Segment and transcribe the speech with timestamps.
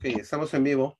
[0.00, 0.99] Ok, estamos en vivo.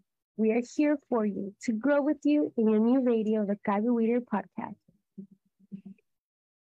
[0.37, 3.89] We are here for you to grow with you in your new radio, the Gaby
[3.89, 4.75] Whittier podcast.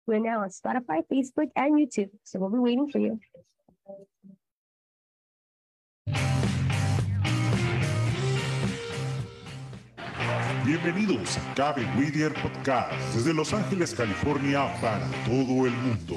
[0.07, 3.21] We're now on Spotify, Facebook, and YouTube, so we'll be waiting for you.
[10.65, 16.17] Bienvenidos a Cabe Whittier Podcast desde Los Ángeles, California para todo el mundo.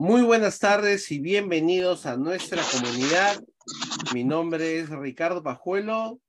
[0.00, 3.42] Muy buenas tardes y bienvenidos a nuestra comunidad.
[4.14, 6.20] Mi nombre es Ricardo Pajuelo,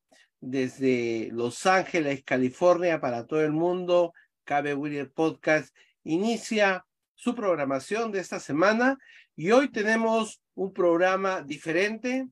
[0.42, 4.12] desde Los Ángeles, California, para todo el mundo.
[4.44, 5.72] Cabe Whittier Podcast
[6.04, 8.98] inicia su programación de esta semana
[9.36, 12.28] y hoy tenemos un programa diferente.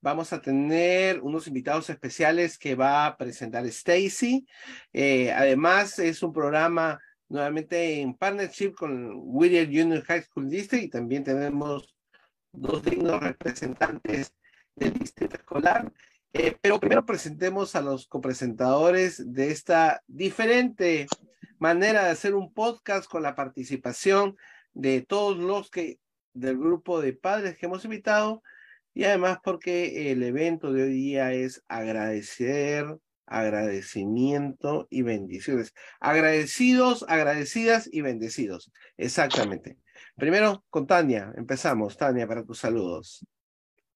[0.00, 4.44] Vamos a tener unos invitados especiales que va a presentar Stacy.
[4.92, 7.00] Eh, además, es un programa
[7.30, 11.96] nuevamente en partnership con Whittier Junior High School District y también tenemos
[12.52, 14.34] dos dignos representantes
[14.74, 15.90] del distrito escolar.
[16.32, 21.06] Eh, pero primero presentemos a los copresentadores de esta diferente
[21.58, 24.36] manera de hacer un podcast con la participación
[24.72, 25.98] de todos los que
[26.34, 28.42] del grupo de padres que hemos invitado
[28.94, 32.86] y además porque el evento de hoy día es agradecer
[33.30, 35.72] agradecimiento y bendiciones.
[36.00, 38.70] Agradecidos, agradecidas y bendecidos.
[38.98, 39.78] Exactamente.
[40.16, 41.32] Primero con Tania.
[41.36, 43.24] Empezamos, Tania, para tus saludos.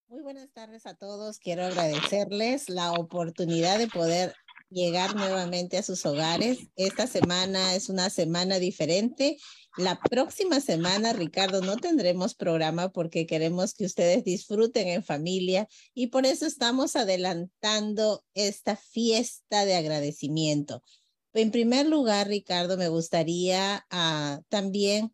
[0.08, 1.38] Muy buenas tardes a todos.
[1.38, 4.34] Quiero agradecerles la oportunidad de poder
[4.70, 6.68] llegar nuevamente a sus hogares.
[6.76, 9.36] Esta semana es una semana diferente
[9.76, 16.08] La próxima semana, Ricardo, no tendremos programa porque queremos que ustedes disfruten en familia y
[16.08, 20.84] por eso estamos adelantando esta fiesta de agradecimiento.
[21.32, 25.12] En primer lugar, Ricardo, me gustaría uh, también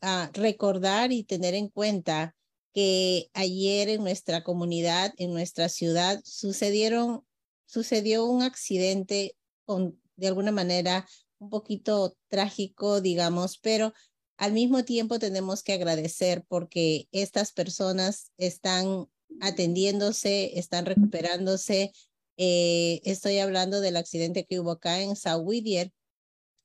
[0.00, 2.34] uh, recordar y tener en cuenta
[2.72, 7.26] que ayer en nuestra comunidad, en nuestra ciudad, sucedieron,
[7.66, 11.06] sucedió un accidente con, de alguna manera
[11.38, 13.92] un poquito trágico, digamos, pero
[14.36, 19.08] al mismo tiempo tenemos que agradecer porque estas personas están
[19.40, 21.92] atendiéndose, están recuperándose.
[22.36, 25.92] Eh, estoy hablando del accidente que hubo acá en Whittier.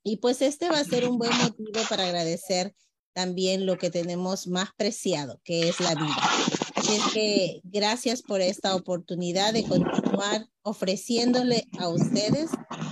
[0.04, 2.76] Y pues este va a ser un buen motivo para agradecer
[3.14, 6.63] también lo que tenemos más preciado, que es la vida.
[6.84, 12.50] Así es que gracias por esta oportunidad de continuar ofreciéndole a ustedes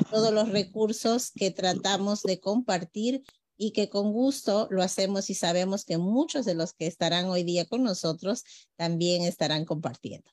[0.09, 3.21] todos los recursos que tratamos de compartir
[3.57, 7.43] y que con gusto lo hacemos y sabemos que muchos de los que estarán hoy
[7.43, 8.45] día con nosotros
[8.77, 10.31] también estarán compartiendo.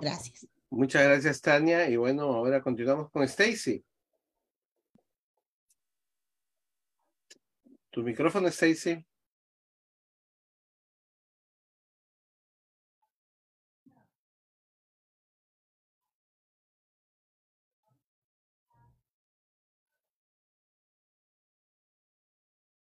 [0.00, 0.46] Gracias.
[0.70, 1.90] Muchas gracias, Tania.
[1.90, 3.84] Y bueno, ahora continuamos con Stacy.
[7.90, 9.04] Tu micrófono, Stacy.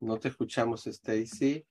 [0.08, 1.66] No te escuchamos, Stacy.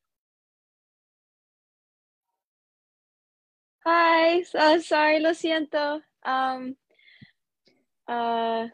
[3.86, 6.02] Hi, uh, sorry, lo siento.
[6.22, 6.76] Um,
[8.06, 8.68] uh,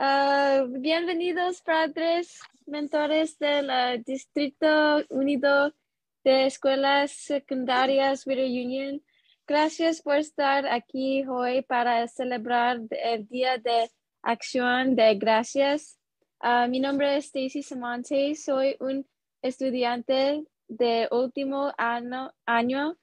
[0.00, 5.72] uh, bienvenidos, padres, mentores del Distrito Unido
[6.24, 9.04] de Escuelas Secundarias Whittier Union.
[9.46, 13.92] Gracias por estar aquí hoy para celebrar el Día de
[14.22, 16.00] Acción de Gracias.
[16.40, 19.04] Uh, mi nombre es Stacy Samonte, soy un
[19.42, 22.96] estudiante de último año,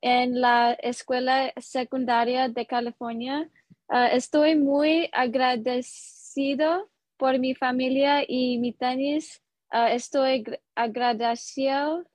[0.00, 3.50] en la Escuela Secundaria de California.
[3.86, 6.88] Uh, estoy muy agradecido
[7.18, 9.42] por mi familia y mi tenis.
[9.70, 10.44] Uh, estoy
[10.74, 12.06] agradecido,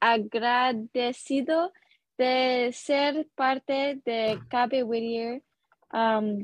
[0.00, 1.74] agradecido
[2.16, 5.42] de ser parte de Cabe Whittier.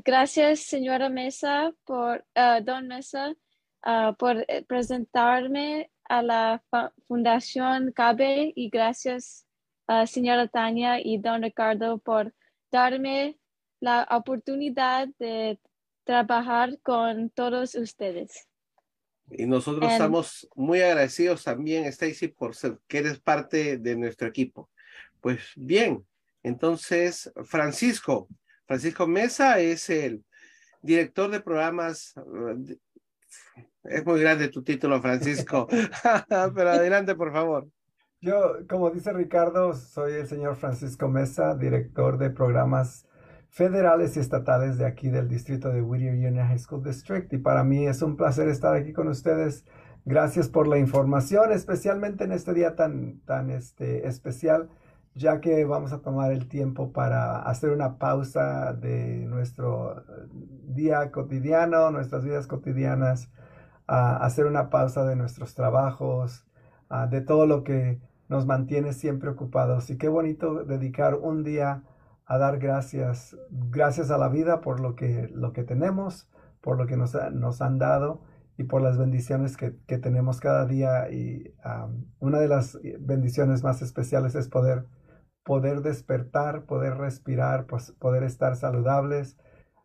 [0.05, 2.23] Gracias, señora Mesa, por,
[2.63, 3.33] Don Mesa,
[3.89, 6.61] Ah, por eh, presentarme a la
[7.07, 9.47] Fundación CABE y gracias
[9.87, 12.33] a señora Tania y don Ricardo por
[12.69, 13.39] darme
[13.79, 15.57] la oportunidad de
[16.03, 18.49] trabajar con todos ustedes.
[19.31, 24.69] Y nosotros estamos muy agradecidos también, Stacy, por ser que eres parte de nuestro equipo.
[25.21, 26.05] Pues bien,
[26.43, 28.27] entonces, Francisco,
[28.65, 30.25] Francisco Mesa es el
[30.81, 32.13] director de programas
[33.87, 35.67] es muy grande tu título, Francisco.
[36.55, 37.67] Pero adelante, por favor.
[38.19, 43.07] Yo, como dice Ricardo, soy el señor Francisco Mesa, director de programas
[43.49, 47.31] federales y estatales de aquí del distrito de Whittier Union High School District.
[47.31, 49.65] Y para mí es un placer estar aquí con ustedes.
[50.03, 54.69] Gracias por la información, especialmente en este día tan, tan este, especial,
[55.13, 61.91] ya que vamos a tomar el tiempo para hacer una pausa de nuestro día cotidiano,
[61.91, 63.29] nuestras vidas cotidianas
[63.87, 66.45] a hacer una pausa de nuestros trabajos,
[67.09, 67.99] de todo lo que
[68.29, 69.89] nos mantiene siempre ocupados.
[69.89, 71.83] Y qué bonito dedicar un día
[72.25, 76.29] a dar gracias, gracias a la vida por lo que, lo que tenemos,
[76.61, 78.21] por lo que nos, nos han dado
[78.57, 81.09] y por las bendiciones que, que tenemos cada día.
[81.09, 81.53] Y
[82.19, 84.85] una de las bendiciones más especiales es poder,
[85.45, 89.37] poder despertar, poder respirar, pues, poder estar saludables,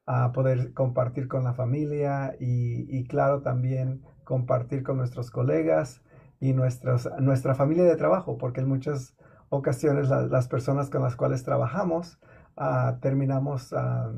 [0.07, 6.03] a poder compartir con la familia y, claro también compartir con nuestros colegas
[6.41, 9.15] y nuestros, nuestra familia de trabajo, porque en muchas
[9.49, 12.19] ocasiones las personas con las cuales trabajamos
[12.57, 14.11] ah, terminamos, ah,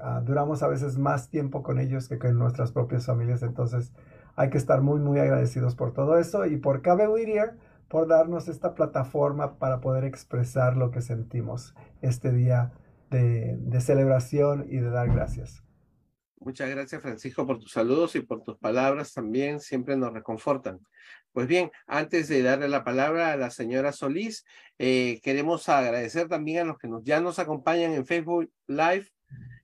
[0.00, 3.92] ah, duramos a veces más tiempo con ellos que con nuestras propias familias, entonces
[4.36, 7.56] hay que estar muy, muy agradecidos por todo eso y por Cabe Whittier
[7.88, 12.72] por darnos esta plataforma para poder expresar lo que sentimos este día
[13.10, 15.62] de, celebración y de dar gracias.
[16.38, 20.80] Muchas gracias, Francisco, por tus saludos y por tus palabras también, siempre nos reconfortan.
[21.32, 24.44] Pues bien, antes de darle la palabra a la señora Solís,
[24.78, 29.08] eh, queremos agradecer también a los que nos, ya nos acompañan en Facebook Live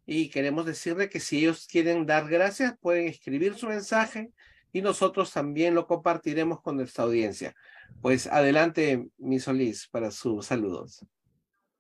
[0.05, 4.33] y queremos decirle que si ellos quieren dar gracias, pueden escribir su mensaje
[4.73, 7.55] y nosotros también lo compartiremos con nuestra audiencia.
[8.01, 11.07] Pues adelante, mi Solís, para sus saludos.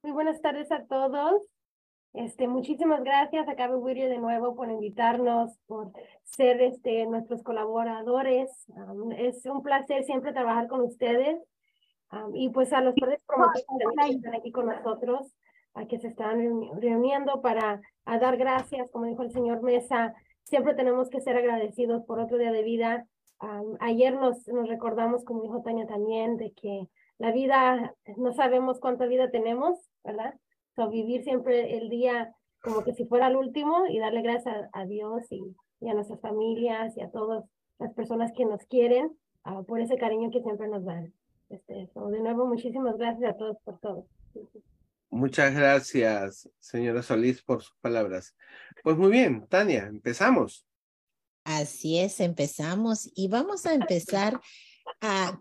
[0.02, 1.42] Muy buenas tardes a todos.
[2.14, 5.92] Este, muchísimas gracias a Cabe Whittier de nuevo por invitarnos, por
[6.24, 8.50] ser este, nuestros colaboradores.
[9.16, 11.40] es un placer siempre trabajar con ustedes.
[12.34, 13.64] y pues a los promotores
[14.06, 15.32] que están aquí con nosotros,
[15.72, 16.38] a que se están
[16.78, 20.14] reuniendo para a dar gracias, como dijo el señor Mesa,
[20.44, 23.06] siempre tenemos que ser agradecidos por otro día de vida.
[23.80, 29.06] ayer nos, nos recordamos, como dijo Tania también, de que la vida, no sabemos cuánta
[29.06, 30.34] vida tenemos, ¿verdad?
[30.76, 34.84] So, vivir siempre el día como que si fuera el último y darle gracias a,
[34.86, 35.54] Dios y,
[35.88, 37.44] a nuestras familias y a todas
[37.78, 41.12] las personas que nos quieren ah, por ese cariño que siempre nos dan.
[41.50, 44.06] Este, de nuevo, muchísimas gracias a todos por todo.
[45.10, 48.34] Muchas gracias, señora Solís, por sus palabras.
[48.82, 50.66] Pues muy bien, Tania, empezamos.
[51.44, 54.40] Así es, empezamos y vamos a empezar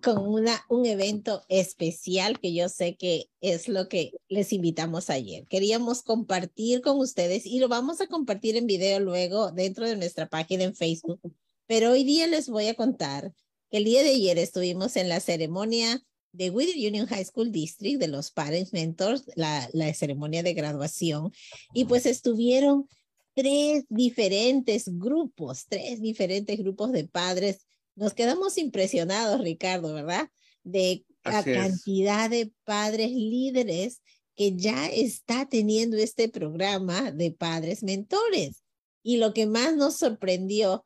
[0.02, 5.46] con una, un evento especial que yo sé que es lo que les invitamos ayer.
[5.48, 10.28] Queríamos compartir con ustedes y lo vamos a compartir en video luego dentro de nuestra
[10.28, 11.20] página en Facebook.
[11.68, 13.34] Pero hoy día les voy a contar
[13.70, 16.02] que el día de ayer estuvimos en la ceremonia
[16.34, 21.32] de Whittier Union High School District, de los Parents Mentors, la, la ceremonia de graduación,
[21.74, 22.88] y pues estuvieron
[23.34, 27.66] tres diferentes grupos, tres diferentes grupos de padres.
[28.02, 30.28] Nos quedamos impresionados, Ricardo, ¿verdad?
[30.64, 34.02] De la cantidad de padres líderes
[34.36, 38.64] que ya está teniendo este programa de padres mentores.
[39.04, 40.84] Y lo que más nos sorprendió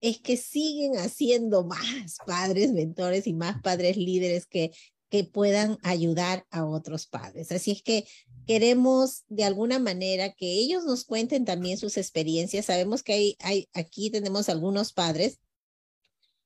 [0.00, 4.72] es que siguen haciendo más padres mentores y más padres líderes que,
[5.08, 7.52] que puedan ayudar a otros padres.
[7.52, 8.08] Así es que
[8.44, 12.66] queremos de alguna manera que ellos nos cuenten también sus experiencias.
[12.66, 15.38] Sabemos que hay, hay aquí tenemos algunos padres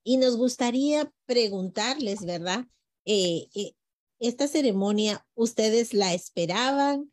[0.03, 2.65] y nos gustaría preguntarles, ¿verdad?
[3.05, 3.73] Eh, eh,
[4.19, 7.11] esta ceremonia, ¿ustedes la esperaban?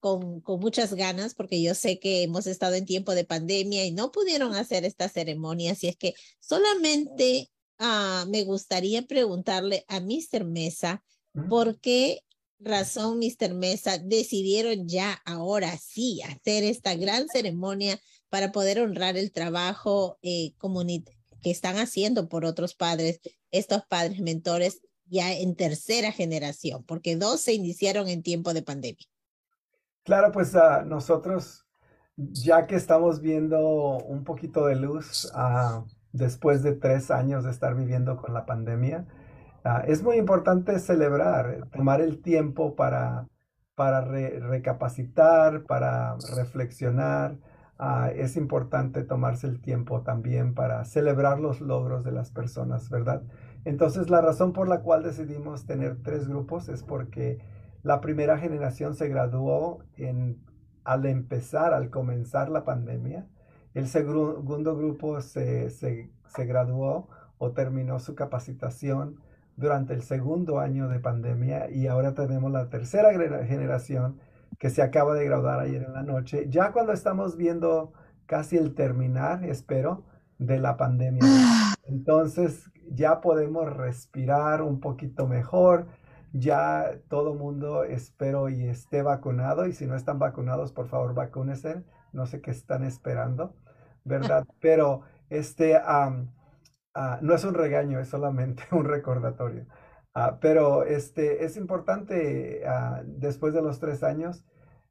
[0.00, 3.90] con, con muchas ganas, porque yo sé que hemos estado en tiempo de pandemia y
[3.90, 10.44] no pudieron hacer esta ceremonia, así es que solamente uh, me gustaría preguntarle a Mr.
[10.44, 11.02] Mesa,
[11.48, 12.22] ¿por qué
[12.60, 13.54] razón, Mr.
[13.54, 20.52] Mesa, decidieron ya ahora sí hacer esta gran ceremonia para poder honrar el trabajo eh,
[21.42, 24.80] que están haciendo por otros padres, estos padres mentores
[25.10, 29.06] ya en tercera generación, porque dos se iniciaron en tiempo de pandemia?
[30.04, 31.66] Claro, pues uh, nosotros,
[32.16, 37.74] ya que estamos viendo un poquito de luz uh, después de tres años de estar
[37.74, 39.06] viviendo con la pandemia,
[39.64, 43.26] uh, es muy importante celebrar, tomar el tiempo para,
[43.74, 47.38] para recapacitar, para reflexionar.
[48.14, 53.22] Es importante tomarse el tiempo también para celebrar los logros de las personas, ¿verdad?
[53.64, 57.38] Entonces, la razón por la cual decidimos tener tres grupos es porque
[57.82, 60.42] la primera generación se graduó en,
[60.84, 63.26] al empezar, al comenzar la pandemia.
[63.74, 67.08] El segundo grupo se, se, se graduó
[67.38, 69.20] o terminó su capacitación
[69.56, 73.10] durante el segundo año de pandemia y ahora tenemos la tercera
[73.44, 74.18] generación
[74.58, 77.92] que se acaba de graduar ayer en la noche, ya cuando estamos viendo
[78.26, 80.04] casi el terminar, espero,
[80.38, 81.24] de la pandemia.
[81.84, 85.86] Entonces ya podemos respirar un poquito mejor,
[86.32, 91.82] ya todo mundo espero y esté vacunado y si no están vacunados, por favor, vacúnense.
[92.12, 93.54] No sé qué están esperando,
[94.04, 94.44] ¿verdad?
[94.60, 96.12] Pero este ah,
[97.20, 99.66] no es un regaño, es solamente un recordatorio.
[100.20, 104.44] Ah, pero este es importante ah, después de los tres años,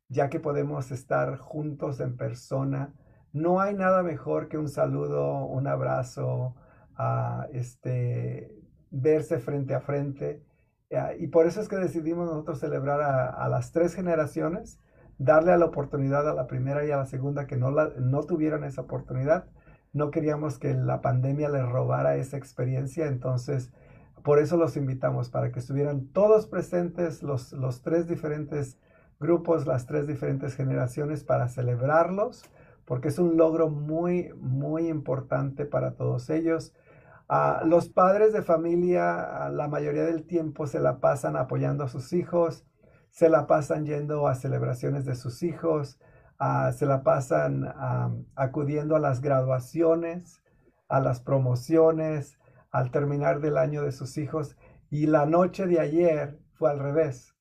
[0.08, 2.94] ya que podemos estar juntos en persona.
[3.34, 6.56] No hay nada mejor que un saludo, un abrazo,
[7.52, 8.56] este,
[8.90, 10.44] verse frente a frente
[11.20, 14.80] y por eso es que decidimos nosotros celebrar a, las tres generaciones,
[15.18, 18.24] darle a la oportunidad a la primera y a la segunda que no, la, no
[18.24, 19.46] tuvieron esa oportunidad.
[19.92, 23.72] No queríamos que la pandemia les robara esa experiencia, entonces
[24.24, 28.78] por eso los invitamos, para que estuvieran todos presentes, los, los tres diferentes
[29.20, 32.44] grupos, las tres diferentes generaciones, para celebrarlos,
[32.86, 36.74] porque es un logro muy, muy importante para todos ellos.
[37.66, 42.66] Los padres de familia la mayoría del tiempo se la pasan apoyando a sus hijos,
[43.10, 46.00] se la pasan yendo a celebraciones de sus hijos,
[46.74, 47.68] se la pasan
[48.36, 50.42] acudiendo a las graduaciones,
[50.88, 52.40] a las promociones,
[52.78, 54.56] al terminar del año de sus hijos.
[54.90, 57.34] Y la noche de ayer fue al revés.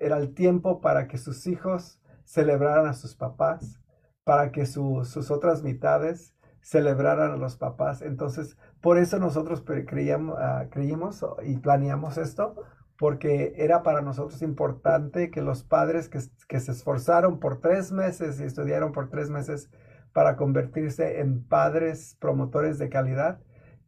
[0.00, 3.80] era el tiempo para que sus hijos celebraran a sus papás,
[4.24, 8.02] para que sus otras mitades celebraran a los papás.
[8.02, 12.54] Entonces, por eso nosotros creíamos, ah, creímos y planeamos esto,
[12.98, 18.40] porque era para nosotros importante que los padres que, que se esforzaron por tres meses
[18.40, 19.70] y estudiaron por tres meses
[20.12, 23.40] para convertirse en padres promotores de calidad,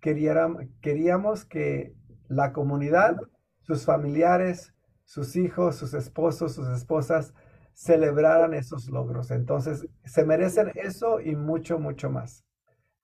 [0.02, 1.94] queríamos que
[2.28, 3.16] la comunidad,
[3.60, 7.32] sus familiares, sus hijos, sus esposos, sus esposas,
[7.72, 9.30] celebraran esos logros.
[9.30, 12.44] Entonces, se merecen eso y mucho, mucho más.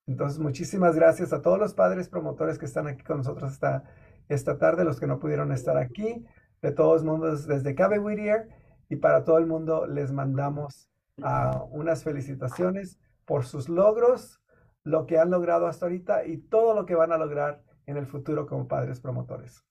[0.05, 3.83] Entonces, muchísimas gracias a todos los padres promotores que están aquí con nosotros esta,
[4.27, 6.25] esta tarde, los que no pudieron estar aquí,
[6.61, 8.49] de todos mundos desde Cabe Whittier,
[8.89, 10.89] y para todo el mundo les mandamos
[11.19, 14.41] uh, unas felicitaciones por sus logros,
[14.83, 18.07] lo que han logrado hasta ahorita y todo lo que van a lograr en el
[18.07, 19.63] futuro como padres promotores.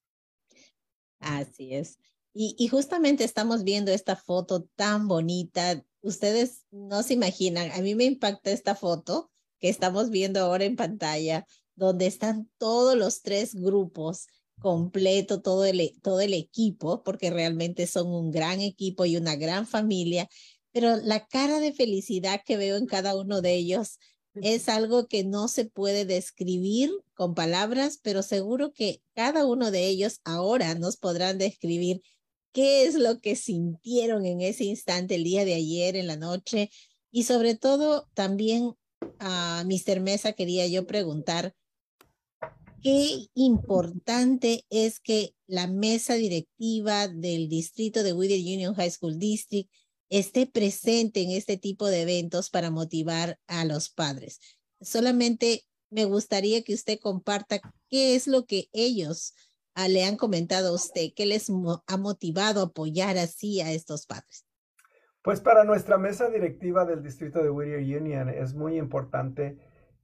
[1.21, 1.99] Así es.
[2.35, 5.85] Y, justamente estamos viendo esta foto tan bonita.
[6.03, 10.77] Ustedes no se imaginan, a mí me impacta esta foto que estamos viendo ahora en
[10.77, 14.29] pantalla, donde están todos los tres grupos
[14.61, 19.67] completo, todo el, todo el equipo, porque realmente son un gran equipo y una gran
[19.67, 20.29] familia,
[20.71, 23.99] pero la cara de felicidad que veo en cada uno de ellos
[24.43, 29.87] es algo que no se puede describir con palabras, pero seguro que cada uno de
[29.87, 32.03] ellos ahora nos podrán describir
[32.53, 36.71] qué es lo que sintieron en ese instante el día de ayer, en la noche.
[37.11, 38.73] Y sobre todo, también
[39.19, 40.01] a Mr.
[40.01, 41.55] Mesa quería yo preguntar,
[42.83, 49.71] qué importante es que la mesa directiva del distrito de Whittier Union High School District
[50.11, 54.41] esté presente en este tipo de eventos para motivar a los padres.
[54.81, 59.35] Solamente me gustaría que usted comparta qué es lo que ellos
[59.81, 61.11] Ah, le han comentado a usted?
[61.15, 64.45] ¿Qué les ha motivado a apoyar así a estos padres?
[65.23, 69.57] Pues para nuestra mesa directiva del distrito de Whittier Union es muy importante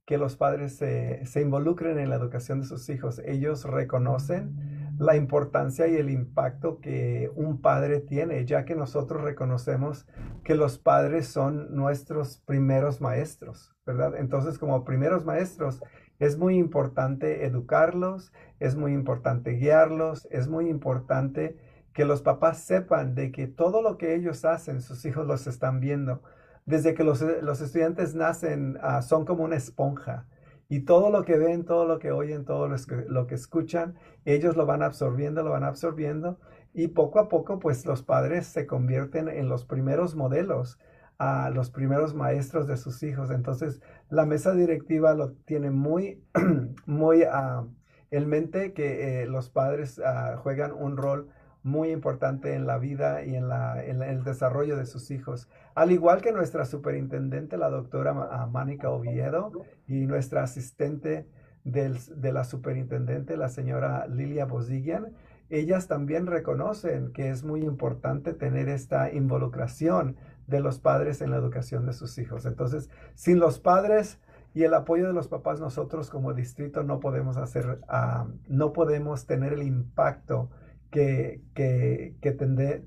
[0.05, 3.19] que los padres se, se, involucren en la educación de sus hijos.
[3.25, 10.05] Ellos reconocen la importancia y el impacto que un padre tiene, ya que nosotros reconocemos
[10.43, 14.15] que los padres son nuestros primeros maestros, ¿verdad?
[14.17, 15.81] Entonces, como primeros maestros,
[16.19, 21.57] es muy importante educarlos, es muy importante guiarlos, es muy importante
[21.93, 25.79] que los papás sepan de que todo lo que ellos hacen, sus hijos los están
[25.79, 26.21] viendo.
[26.65, 30.27] Desde que los, estudiantes nacen, ah, son como una esponja.
[30.67, 33.95] Y todo lo que ven, todo lo que oyen, todo lo que, lo que escuchan,
[34.25, 36.39] ellos lo van absorbiendo, lo van absorbiendo.
[36.73, 40.79] Y poco a poco, pues los padres se convierten en los primeros modelos
[41.17, 43.31] a los primeros maestros de sus hijos.
[43.31, 46.23] Entonces, la mesa directiva lo tiene muy,
[46.85, 47.69] muy uh,
[48.11, 51.29] en mente que eh, los padres ah, juegan un rol
[51.63, 55.49] muy importante en la vida y en, la, en, el desarrollo de sus hijos.
[55.75, 59.51] Al igual que nuestra superintendente, la doctora uh, Mónica Oviedo,
[59.87, 61.27] y nuestra asistente
[61.65, 65.13] de la superintendente, la señora Lilia Bozigian,
[65.49, 70.15] ellas también reconocen que es muy importante tener esta involucración
[70.47, 72.45] de los padres en la educación de sus hijos.
[72.45, 74.19] Entonces, sin los padres
[74.53, 79.25] y el apoyo de los papás, nosotros como distrito no podemos hacer, ah, no podemos
[79.25, 80.49] tener el impacto
[80.91, 82.31] que, que,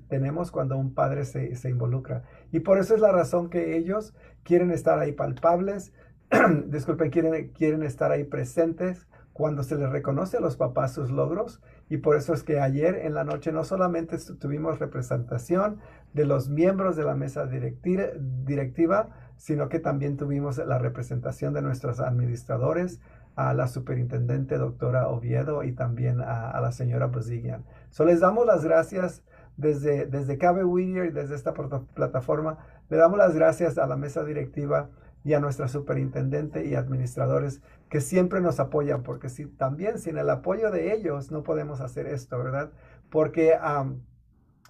[0.07, 2.23] tenemos cuando un padre se, se, involucra.
[2.51, 5.93] Y por eso es la razón que ellos quieren estar ahí palpables,
[6.67, 9.07] disculpen, quieren, quieren estar ahí presentes
[9.39, 11.61] cuando se les reconoce a los papás sus logros.
[11.87, 15.79] Y por eso es que ayer en la noche no solamente tuvimos representación
[16.13, 21.99] de los miembros de la mesa directiva, sino que también tuvimos la representación de nuestros
[22.01, 22.99] administradores,
[23.39, 27.63] a la superintendente doctora Oviedo y también a, la señora Bozillian.
[27.89, 29.23] So les damos las gracias
[29.55, 32.57] desde, desde Cabe Whittier desde esta plataforma.
[32.89, 34.89] Le damos las gracias a la mesa directiva
[35.23, 40.29] y a nuestra superintendente y administradores que siempre nos apoyan, porque si, también sin el
[40.29, 42.71] apoyo de ellos no podemos hacer esto, ¿verdad?
[43.09, 43.53] Porque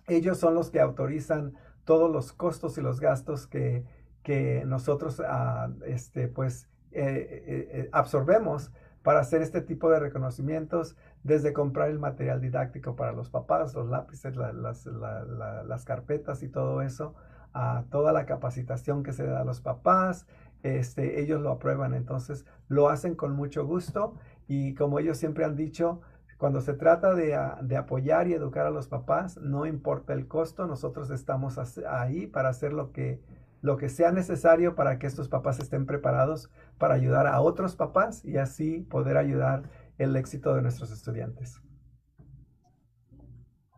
[0.08, 1.56] ellos son los que autorizan
[1.86, 3.84] todos los costos y los gastos que,
[4.22, 8.72] que nosotros ah, este, pues, eh, eh, eh, absorbemos
[9.04, 13.88] para hacer este tipo de reconocimientos, desde comprar el material didáctico para los papás, los
[13.88, 17.16] lápices, las, las, carpetas y todo eso,
[17.54, 20.28] a toda la capacitación que se da a los papás,
[20.64, 24.16] este, ellos lo aprueban, entonces lo hacen con mucho gusto
[24.48, 26.02] y como ellos siempre han dicho,
[26.38, 30.68] cuando se trata de, de, apoyar y educar a los papás, no importa el costo,
[30.68, 33.22] nosotros estamos ahí para hacer lo que,
[33.62, 38.24] lo que sea necesario para que estos papás estén preparados para ayudar a otros papás
[38.24, 41.62] y así poder ayudar el éxito de nuestros estudiantes.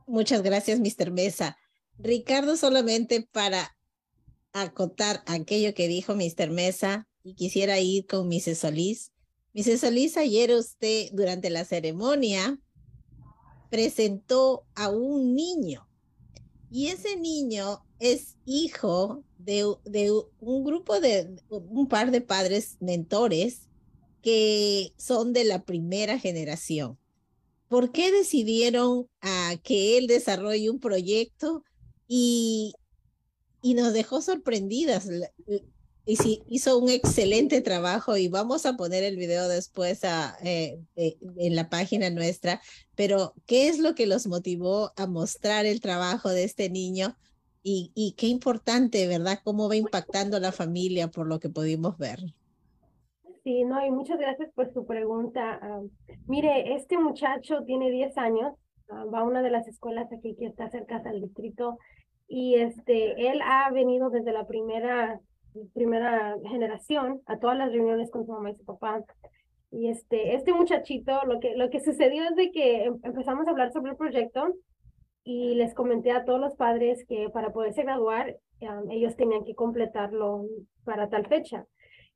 [0.08, 1.12] Muchas gracias, Mr.
[1.12, 1.58] Mesa.
[1.98, 3.76] Ricardo, solamente para
[4.54, 6.52] acotar aquello que dijo Mr.
[6.52, 8.60] Mesa y quisiera ir con Mrs.
[8.60, 9.12] Solís.
[9.54, 9.82] Mrs.
[9.82, 12.60] Solís, ayer usted durante la ceremonia
[13.70, 15.88] presentó a un niño.
[16.72, 19.66] Y ese niño es hijo de,
[20.40, 23.68] un grupo de un par de padres mentores
[24.22, 26.98] que son de la primera generación.
[27.68, 29.08] ¿Por qué decidieron
[29.64, 31.64] que él desarrolle un proyecto
[32.08, 32.74] y,
[33.62, 35.10] y nos dejó sorprendidas?
[36.06, 40.80] Y sí, hizo un excelente trabajo y vamos a poner el video después a, eh,
[40.96, 42.62] en la página nuestra.
[42.96, 47.16] Pero, ¿qué es lo que los motivó a mostrar el trabajo de este niño?
[47.64, 49.40] Y, y qué importante, ¿verdad?
[49.44, 52.20] Cómo va impactando la familia por lo que pudimos ver.
[53.44, 55.60] Sí, no, y muchas gracias por su pregunta.
[55.62, 55.82] Ah,
[56.28, 58.54] mire, este muchacho tiene 10 años,
[58.90, 61.80] ah, va a una de las escuelas aquí que está cerca del distrito,
[62.28, 65.20] y este, él ha venido desde la primera,
[65.74, 69.04] primera generación a todas las reuniones con su mamá y su papá.
[69.72, 73.52] Y este, este muchachito, lo que, lo que sucedió es de que em, empezamos a
[73.52, 74.54] hablar sobre el proyecto
[75.24, 78.38] y les comenté a todos los padres que para poderse graduar,
[78.90, 80.46] ellos tenían que completarlo
[80.84, 81.66] para tal fecha.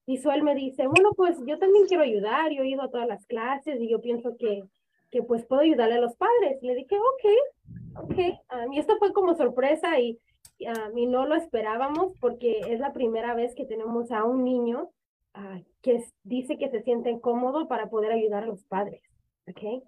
[0.06, 3.08] Y Suel me dice, bueno, pues yo también quiero ayudar, yo he ido a todas
[3.08, 4.64] las clases y yo pienso que,
[5.10, 6.62] que pues puedo ayudarle a los padres.
[6.62, 8.74] Le dije, ok, ok.
[8.74, 10.20] y esto fue como sorpresa y
[10.68, 14.90] a mí no lo esperábamos porque es la primera vez que tenemos a un niño
[15.36, 19.02] uh, que dice que se siente incómodo para poder ayudar a los padres.
[19.48, 19.84] Okay.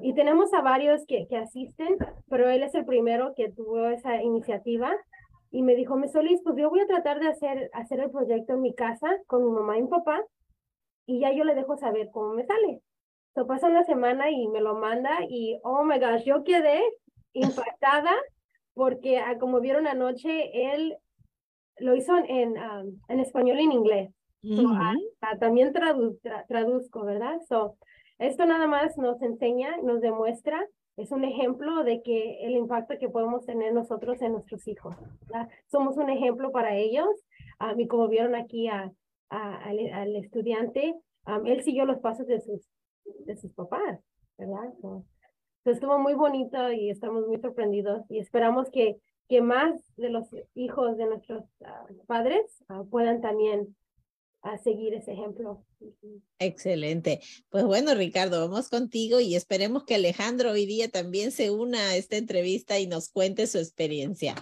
[0.00, 1.98] y tenemos a varios que, que asisten,
[2.30, 4.96] pero él es el primero que tuvo esa iniciativa
[5.50, 8.54] y me dijo, me Solís, pues yo voy a tratar de hacer, hacer el proyecto
[8.54, 10.24] en mi casa con mi mamá y mi papá
[11.04, 12.80] y ya yo le dejo saber cómo me sale.
[13.34, 16.82] So pasa una semana y me lo manda y, oh my gosh, yo quedé
[17.32, 18.12] impactada
[18.78, 20.96] porque ah, como vieron anoche, él
[21.78, 24.10] lo hizo en, um, en español y en inglés.
[24.70, 27.38] Ah, ah, también traduzco, ¿verdad?
[27.48, 27.76] So,
[28.18, 30.64] esto nada más nos enseña, nos demuestra
[30.98, 34.96] es un ejemplo de que el impacto que podemos tener nosotros en nuestros hijos.
[35.70, 37.08] Somos un ejemplo para ellos.
[37.76, 38.92] y como vieron aquí a,
[39.30, 40.96] al, estudiante,
[41.44, 42.68] él siguió los pasos de sus,
[43.26, 44.00] de sus papás,
[44.36, 44.74] ¿verdad?
[45.70, 48.96] Estuvo muy bonito y estamos muy sorprendidos y esperamos que,
[49.28, 53.76] que más de los hijos de nuestros ah, padres ah, puedan también
[54.42, 55.64] a seguir ese ejemplo.
[56.38, 57.20] Excelente.
[57.48, 61.96] Pues bueno, Ricardo, vamos contigo y esperemos que Alejandro hoy día también se una a
[61.96, 64.34] esta entrevista y nos cuente su experiencia.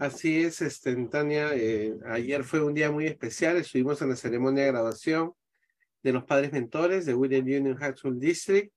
[0.00, 1.50] Así es, este, Tania.
[1.54, 3.56] Eh, ayer fue un día muy especial.
[3.56, 5.32] Estuvimos en la ceremonia de graduación
[6.02, 8.72] de los padres mentores de William Union High School District.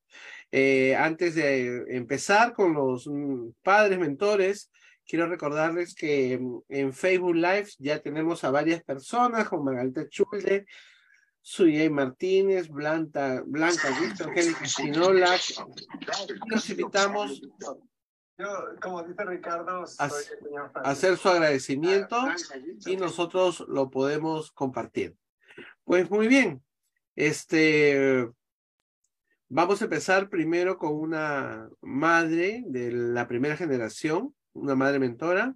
[0.51, 4.71] Eh, antes de empezar con los mm, padres mentores,
[5.07, 10.65] Quiero recordarles que mm, en Facebook Live ya tenemos a varias personas, como Margarita Chule,
[11.41, 15.37] Suyay Martínez, Blanca, Blanca Víctor, Angélica Espinola.
[16.47, 17.41] Los invitamos
[18.81, 22.21] como dice Ricardo, a hacer su agradecimiento
[22.85, 25.15] y nosotros lo podemos compartir.
[25.85, 26.61] Pues muy bien,
[27.15, 28.29] este,
[29.49, 35.55] vamos a empezar primero con una madre de la primera generación, una madre mentora,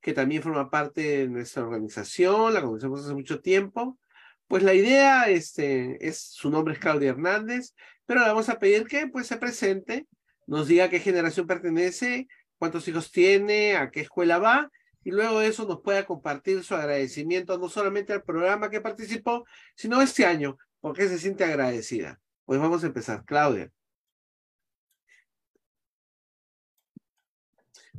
[0.00, 3.98] que también forma parte de nuestra organización, la conocemos hace mucho tiempo.
[4.46, 7.74] Pues la idea este, es, su nombre es Claudia Hernández,
[8.06, 10.06] pero le vamos a pedir que pues se presente,
[10.46, 14.70] nos diga qué generación pertenece, cuántos hijos tiene, a qué escuela va,
[15.02, 20.00] y luego eso nos pueda compartir su agradecimiento no solamente al programa que participó, sino
[20.00, 22.20] este año, porque se siente agradecida.
[22.44, 23.24] Pues vamos a empezar.
[23.24, 23.72] Claudia.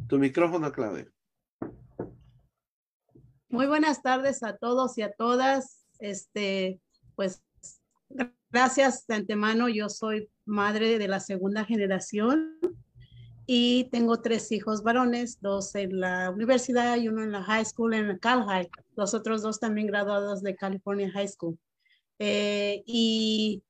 [0.08, 1.12] Tu micrófono, Claudia.
[3.50, 5.88] Muy buenas tardes a todos y a todas.
[5.98, 6.80] Este,
[7.16, 7.42] pues,
[8.52, 9.68] gracias de antemano.
[9.68, 12.60] Yo soy madre de la segunda generación
[13.48, 17.96] y tengo tres hijos varones, dos en la universidad y uno en la high school,
[17.96, 18.70] en Cal High.
[18.96, 21.58] Los otros dos también graduados de California High School.
[22.20, 23.64] Eh, y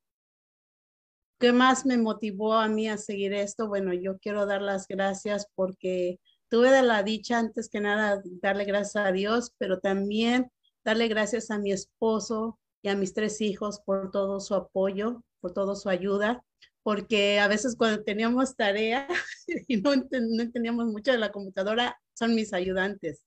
[1.40, 3.68] ¿Qué más me motivó a mí a seguir esto?
[3.68, 9.06] Bueno, yo quiero dar las gracias porque tuve la dicha antes que nada darle gracias
[9.06, 10.50] a Dios, pero también
[10.86, 15.52] darle gracias a mi esposo y a mis tres hijos por todo su apoyo, por
[15.54, 16.42] toda su ayuda,
[16.84, 19.08] porque a veces cuando teníamos tarea
[19.68, 23.26] y no, entendíamos mucho de la computadora, son mis ayudantes.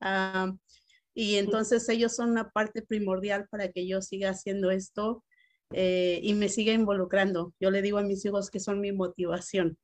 [0.00, 0.50] Ah,
[1.20, 5.22] y entonces ellos son una parte primordial para que yo siga haciendo esto
[5.70, 7.52] eh, y me sigue involucrando.
[7.60, 9.76] Yo le digo a mis hijos que son mi motivación,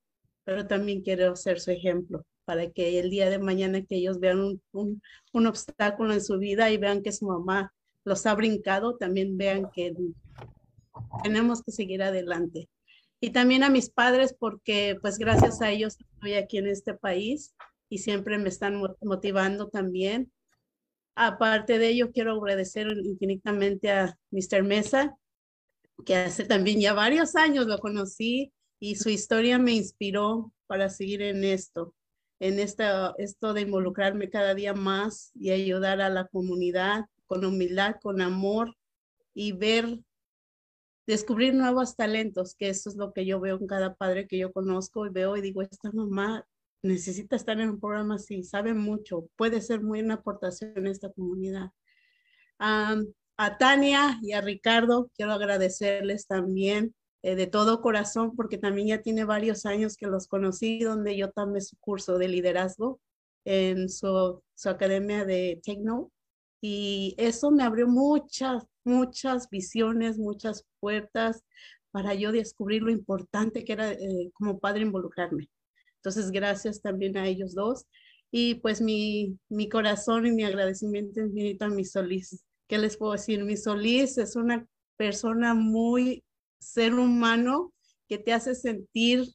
[0.45, 4.39] pero también quiero ser su ejemplo para que el día de mañana que ellos vean
[4.39, 4.99] un, un,
[5.31, 7.71] un obstáculo en su vida y vean que su mamá
[8.03, 9.93] los ha brincado, también vean que
[11.21, 12.67] tenemos que seguir adelante.
[13.21, 17.53] y también a mis padres porque pues gracias a ellos estoy aquí en este país
[17.89, 20.31] y siempre me están motivando también.
[21.19, 24.61] Aparte de ello, quiero agradecer infinitamente a Mr.
[24.61, 25.17] Mesa,
[26.05, 31.23] que hace también ya varios años lo conocí y su historia me inspiró para seguir
[31.23, 31.95] en esto,
[32.39, 37.95] en esta, esto de involucrarme cada día más y ayudar a la comunidad con humildad,
[37.99, 38.75] con amor
[39.33, 39.97] y ver,
[41.07, 44.51] descubrir nuevos talentos, que eso es lo que yo veo en cada padre que yo
[44.51, 46.45] conozco y veo y digo, esta mamá
[46.83, 51.11] necesita estar en un programa así, sabe mucho, puede ser muy una aportación en esta
[51.11, 51.71] comunidad.
[52.59, 59.01] a Tania y a Ricardo, quiero agradecerles también eh, de todo corazón, porque también ya
[59.01, 62.99] tiene varios años que los conocí, donde yo tomé su curso de liderazgo
[63.45, 66.11] en su, su academia de Tecno.
[66.61, 71.43] Y eso me abrió muchas, muchas visiones, muchas puertas
[71.91, 75.49] para yo descubrir lo importante que era eh, como padre involucrarme.
[76.07, 77.85] Entonces, gracias también a ellos dos.
[78.31, 82.45] Y pues mi, mi corazón y mi agradecimiento infinito a mi Solís.
[82.69, 83.43] ¿Qué les puedo decir?
[83.43, 84.65] Mi Solís es una
[84.95, 86.23] persona muy
[86.61, 87.73] ser humano
[88.07, 89.25] que te hace sentir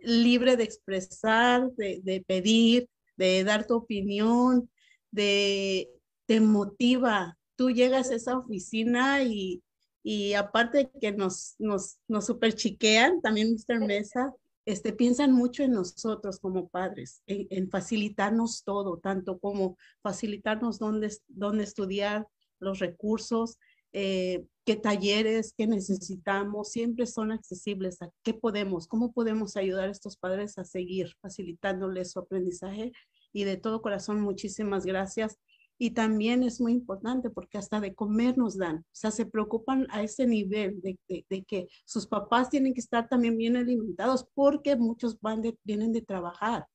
[0.00, 4.70] libre de expresar, de, de pedir, de dar tu opinión,
[5.10, 5.90] de
[6.26, 7.36] te motiva.
[7.56, 9.60] Tú llegas a esa oficina y,
[10.04, 13.80] y aparte que nos, nos, nos super chiquean, también Mr.
[13.84, 14.32] Mesa,
[14.66, 21.64] este, piensan mucho en nosotros como padres, en, facilitarnos todo, tanto como facilitarnos dónde, dónde
[21.64, 22.26] estudiar,
[22.58, 23.58] los recursos,
[23.92, 29.92] eh, qué talleres, qué necesitamos, siempre son accesibles a qué podemos, cómo podemos ayudar a
[29.92, 32.92] estos padres a seguir facilitándoles su aprendizaje.
[33.32, 35.38] Y de todo corazón, muchísimas gracias.
[35.78, 39.86] Y también es muy importante porque hasta de comer nos dan, o sea, se preocupan
[39.90, 44.76] a ese nivel de, de, que sus papás tienen que estar también bien alimentados porque
[44.76, 46.66] muchos van de, vienen de trabajar.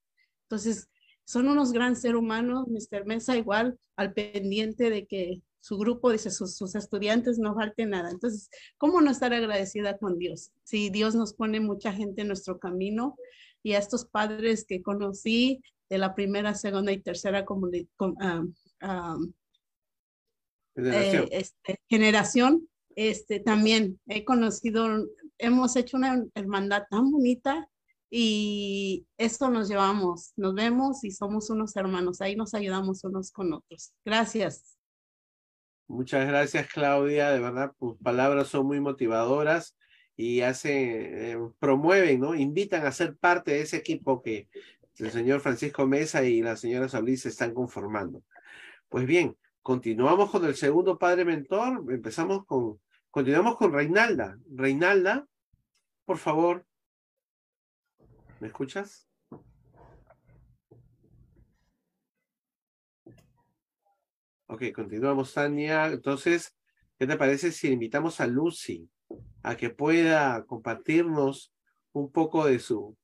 [0.44, 0.88] Entonces,
[1.26, 3.06] son unos gran seres humanos, Mr.
[3.06, 8.10] Mesa igual al pendiente de que su grupo, dice, sus, sus, estudiantes no falte nada.
[8.10, 10.52] Entonces, ¿cómo no estar agradecida con Dios?
[10.64, 13.16] Si Dios nos pone mucha gente en nuestro camino
[13.64, 17.46] y a estos padres que conocí de la primera, segunda y tercera
[20.76, 21.24] generación.
[21.24, 27.68] Eh, este, generación, este, también he conocido, hemos hecho una hermandad tan bonita
[28.10, 33.54] y esto nos llevamos, nos vemos y somos unos hermanos, ahí nos ayudamos unos con
[33.54, 33.94] otros.
[34.04, 34.78] Gracias.
[35.88, 37.32] Muchas gracias, Claudia.
[37.32, 39.78] De verdad, tus palabras son muy motivadoras
[40.16, 42.36] y hacen, eh, promueven, ¿no?
[42.36, 44.48] Invitan a ser parte de ese equipo que
[44.98, 48.24] el señor Francisco Mesa y la señora Solís están conformando.
[48.92, 51.86] Pues bien, continuamos con el segundo padre mentor.
[51.94, 54.38] Empezamos con, continuamos con Reinalda.
[54.54, 55.26] Reinalda,
[56.04, 56.68] por favor.
[58.42, 59.08] ¿Me escuchas?
[64.48, 65.86] Ok, continuamos, Tania.
[65.86, 66.54] Entonces,
[67.00, 68.90] ¿qué te parece si invitamos a Lucy
[69.42, 71.54] a que pueda compartirnos
[71.94, 72.98] un poco de su...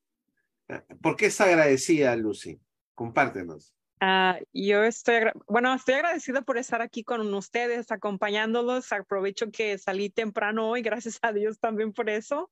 [0.68, 2.60] Eh, ¿Por qué está agradecida, Lucy?
[2.94, 3.77] Compártenos.
[4.00, 8.92] Uh, yo estoy, bueno, estoy agradecida por estar aquí con ustedes, acompañándolos.
[8.92, 12.50] Aprovecho que salí temprano hoy, gracias a Dios también por eso.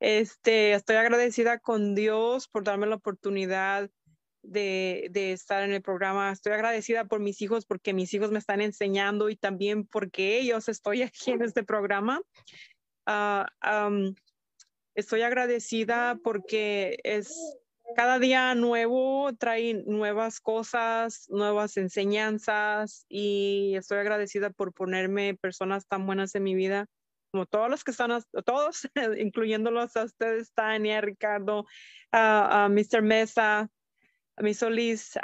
[0.00, 3.90] Este, estoy agradecida con Dios por darme la oportunidad
[4.42, 6.30] de, de, estar en el programa.
[6.30, 10.68] Estoy agradecida por mis hijos porque mis hijos me están enseñando y también porque ellos
[10.68, 12.20] estoy aquí en este programa.
[13.06, 14.14] Uh, um,
[14.94, 17.34] estoy agradecida porque es
[17.96, 26.06] cada día nuevo, trae nuevas cosas, nuevas enseñanzas y estoy agradecida por ponerme personas tan
[26.06, 26.86] buenas en mi vida
[27.30, 31.66] como todos los que están, todos, incluyéndolos a ustedes, Tania, Ricardo,
[32.12, 33.02] a Mr.
[33.02, 33.68] Mesa,
[34.36, 35.18] a mi Solís,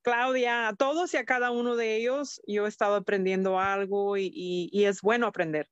[0.00, 4.70] Claudia, a todos y a cada uno de ellos, yo he estado aprendiendo algo y,
[4.72, 5.68] es bueno aprender.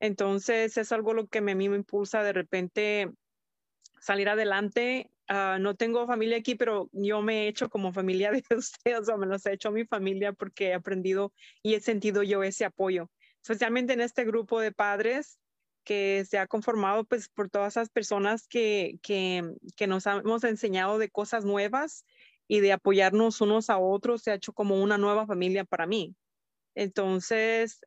[0.00, 3.10] Entonces, es algo lo que a me impulsa de repente
[4.00, 5.10] salir adelante.
[5.28, 9.18] Ah, no tengo familia aquí, pero yo me he hecho como familia de ustedes, o
[9.18, 13.10] me los he hecho mi familia porque he aprendido y he sentido yo ese apoyo,
[13.42, 15.38] especialmente en este grupo de padres
[15.84, 19.42] que se ha conformado pues por todas esas personas que, que,
[19.76, 22.04] que nos hemos enseñado de cosas nuevas
[22.46, 26.14] y de apoyarnos unos a otros, se ha hecho como una nueva familia para mí.
[26.74, 27.80] Entonces,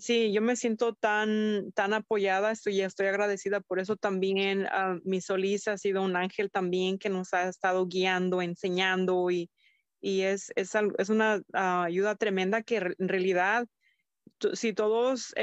[0.00, 4.66] sí, yo me siento tan, tan apoyada, estoy, estoy agradecida por eso también.
[4.66, 9.50] Uh, mi Solís ha sido un ángel también que nos ha estado guiando, enseñando y,
[10.00, 13.66] y es, es, es una ah, ayuda tremenda que en realidad
[14.54, 15.34] si todos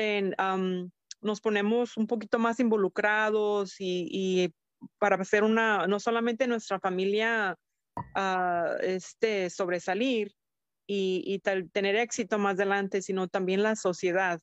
[1.22, 4.54] nos ponemos un poquito más involucrados y,
[5.00, 7.56] para hacer una, no solamente nuestra familia
[8.16, 10.32] uh, este, sobresalir
[10.88, 14.41] y, y tener éxito más adelante, sino también la sociedad.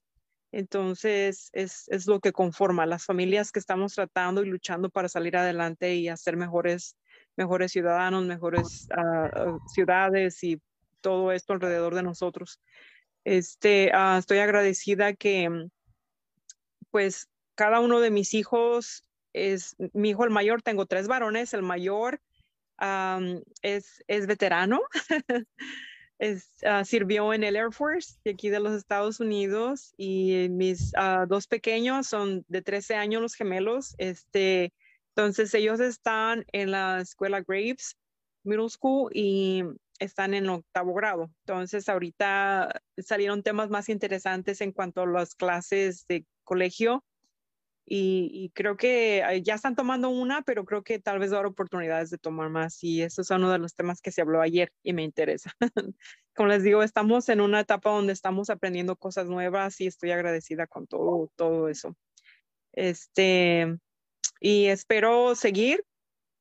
[0.53, 5.37] Entonces, es, es, lo que conforma las familias que estamos tratando y luchando para salir
[5.37, 6.97] adelante y hacer mejores,
[7.37, 10.61] mejores ciudadanos, mejores uh, ciudades y
[11.01, 12.61] todo esto alrededor de nosotros.
[13.25, 15.69] Este, uh, estoy agradecida que,
[16.93, 19.03] pues, cada uno de mis hijos
[19.33, 22.21] es, mi hijo el mayor, tengo tres varones, el mayor
[22.81, 24.81] um, es, es veterano.
[26.21, 31.27] Uh, sirvió en el Air Force de aquí de los Estados Unidos y mis uh,
[31.27, 33.95] dos pequeños son de 13 años los gemelos.
[33.99, 34.73] Este,
[35.17, 37.97] entonces ellos están en la escuela Graves
[38.45, 39.65] Middle School y
[39.99, 41.31] están en octavo grado.
[41.47, 47.05] Entonces, ahorita salieron temas más interesantes en cuanto a las clases de colegio
[47.87, 51.53] y, creo que ya están tomando una, pero creo que tal vez va a haber
[51.53, 54.73] oportunidades de tomar más y eso es uno de los temas que se habló ayer
[54.83, 55.53] y me interesa.
[56.35, 60.67] Como les digo, estamos en una etapa donde estamos aprendiendo cosas nuevas y estoy agradecida
[60.67, 61.97] con todo, todo eso.
[62.73, 63.77] Este,
[64.41, 65.85] y espero seguir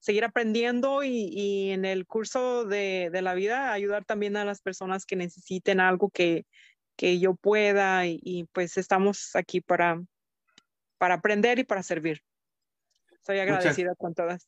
[0.04, 5.16] seguir aprendiendo y, en el curso de, la vida ayudar también a las personas que
[5.16, 6.46] necesiten algo que,
[6.98, 10.04] yo pueda y, pues estamos aquí para,
[11.04, 12.24] para aprender y para servir.
[13.26, 14.48] Soy agradecida con todas.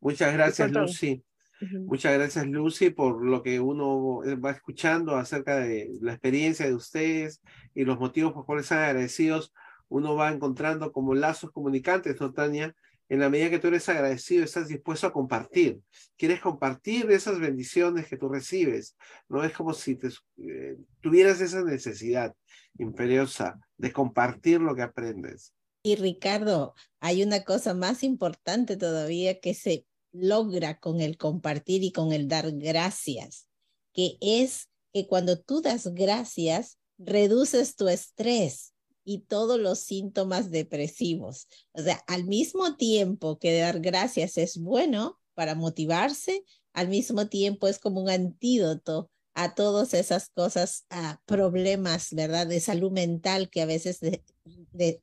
[0.00, 1.24] Muchas gracias, Lucy.
[1.72, 7.42] Muchas gracias, Lucy, por lo que uno va escuchando acerca de la experiencia de ustedes
[7.74, 9.52] y los motivos por los cuales están agradecidos.
[9.88, 12.72] Uno va encontrando como lazos comunicantes, ¿no, Tania?
[13.08, 15.80] en la medida que tú eres agradecido, estás dispuesto a compartir.
[16.16, 18.96] Quieres compartir esas bendiciones que tú recibes.
[19.28, 22.34] No es como si te, eh, tuvieras esa necesidad
[22.78, 25.52] imperiosa de compartir lo que aprendes.
[25.82, 31.90] Y Ricardo, hay una cosa más importante todavía que se logra con el compartir y
[31.90, 33.48] con el dar gracias,
[33.92, 41.48] que es que cuando tú das gracias, reduces tu estrés y todos los síntomas depresivos.
[41.72, 47.66] O sea, al mismo tiempo que dar gracias es bueno para motivarse, al mismo tiempo
[47.66, 52.46] es como un antídoto a todas esas cosas, a problemas, ¿verdad?
[52.46, 54.00] De salud mental que a veces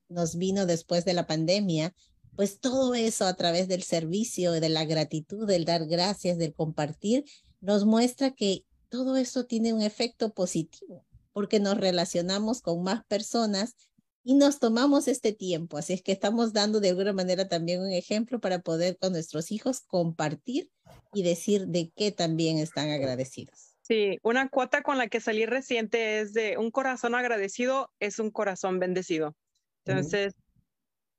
[0.08, 1.94] nos vino después de la pandemia.
[2.36, 7.26] Pues todo eso a través del servicio, de la gratitud, del dar gracias, del compartir,
[7.60, 13.76] nos muestra que todo eso tiene un efecto positivo porque nos relacionamos con más personas
[14.24, 15.78] y nos tomamos este tiempo.
[15.78, 19.52] Así es que estamos dando de alguna manera también un ejemplo para poder con nuestros
[19.52, 20.70] hijos compartir
[21.14, 23.69] y decir de qué también están agradecidos.
[23.90, 28.30] Sí, una cuota con la que salí reciente es de un corazón agradecido es un
[28.30, 29.36] corazón bendecido.
[29.84, 30.36] Entonces,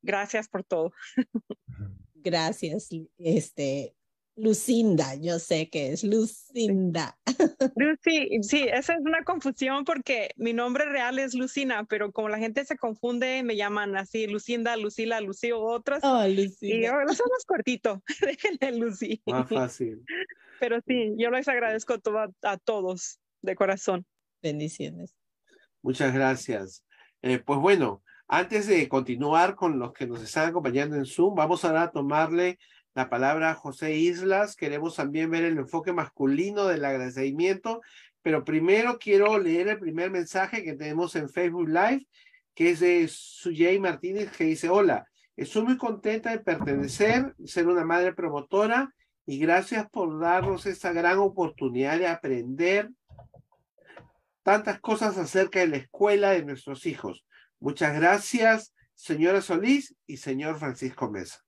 [0.02, 0.92] gracias por todo.
[2.14, 3.96] Gracias, este,
[4.40, 7.18] Lucinda, yo sé que es Lucinda.
[7.76, 12.38] Lucy, sí, esa es una confusión porque mi nombre real es Lucina, pero como la
[12.38, 16.02] gente se confunde, me llaman así, Lucinda, Lucila, Lucy o otras.
[16.02, 16.74] Oh, Lucina.
[16.74, 19.22] Y ahora somos cortito, déjenle Lucy.
[19.26, 20.02] Más fácil.
[20.58, 21.96] Pero sí, yo les agradezco
[22.42, 24.06] a, todos de corazón.
[24.42, 25.14] Bendiciones.
[25.82, 26.82] Muchas gracias.
[27.20, 31.64] Eh, pues bueno, antes de continuar con los que nos están acompañando en Zoom, vamos
[31.64, 32.58] ahora a tomarle
[32.94, 34.56] la palabra José Islas.
[34.56, 37.80] Queremos también ver el enfoque masculino del agradecimiento,
[38.22, 42.06] pero primero quiero leer el primer mensaje que tenemos en Facebook Live,
[42.54, 47.84] que es de Suyey Martínez, que dice, hola, estoy muy contenta de pertenecer, ser una
[47.84, 48.92] madre promotora
[49.26, 52.90] y gracias por darnos esta gran oportunidad de aprender
[54.42, 57.24] tantas cosas acerca de la escuela de nuestros hijos.
[57.60, 61.44] Muchas gracias, señora Solís y señor Francisco Mesa.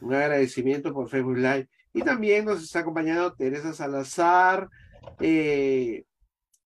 [0.00, 1.68] Un agradecimiento por Facebook Live.
[1.94, 4.68] Y también nos está acompañando Teresa Salazar,
[5.20, 6.04] eh,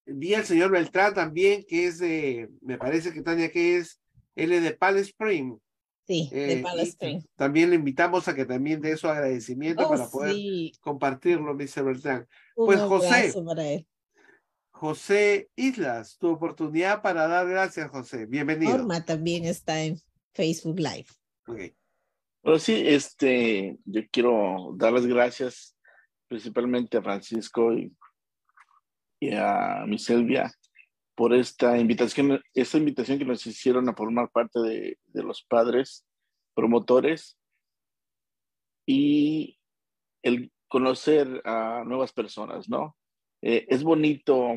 [0.06, 4.00] vi al señor Beltrán también, que es de, me parece que Tania, que es
[4.34, 5.58] L de Pal Spring.
[6.06, 7.20] Sí, de eh, Pal Spring.
[7.34, 10.36] También le invitamos a que también dé su agradecimiento oh, para poder
[10.80, 11.84] compartirlo, Mr.
[11.84, 12.28] Beltrán.
[12.54, 13.32] pues José,
[14.70, 18.26] José Islas, tu oportunidad para dar gracias, José.
[18.26, 18.76] Bienvenido.
[18.76, 19.98] Norma también está en
[20.32, 21.06] Facebook Live.
[21.48, 21.74] Okay.
[22.46, 25.76] Bueno, sí, este, yo quiero dar las gracias
[26.28, 27.92] principalmente a Francisco y,
[29.32, 30.52] a mi Selvia
[31.16, 36.06] por esta invitación, esta invitación que nos hicieron a formar parte de, los padres
[36.54, 37.36] promotores
[38.86, 39.58] y
[40.22, 42.96] el conocer a nuevas personas, ¿no?
[43.42, 44.54] Eh, es bonito,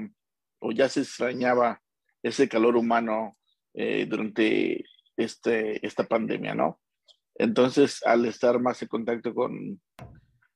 [0.60, 1.82] o ya se extrañaba
[2.22, 3.36] ese calor humano
[3.74, 4.86] eh, durante
[5.18, 6.80] este, esta pandemia, ¿no?
[7.40, 9.82] Entonces, al estar más en contacto con,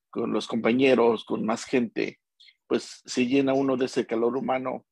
[0.09, 2.19] con los compañeros, con más gente,
[2.67, 4.85] pues se llena uno de ese calor humano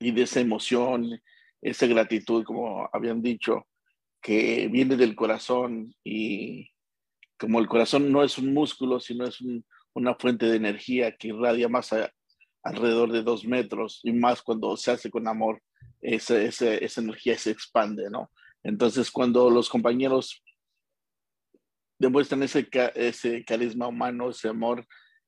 [0.00, 1.22] y de esa emoción,
[1.60, 3.68] esa gratitud, como habían dicho,
[4.20, 6.68] que viene del corazón y
[7.38, 9.38] como el corazón no es un músculo, sino es
[9.94, 11.90] una fuente de energía que irradia más
[12.64, 15.62] alrededor de dos metros y más cuando se hace con amor,
[16.00, 18.32] esa, esa, esa energía se expande, ¿no?
[18.64, 20.41] Entonces, cuando los compañeros
[22.02, 24.84] demuestran ese, ese carisma humano, ese amor,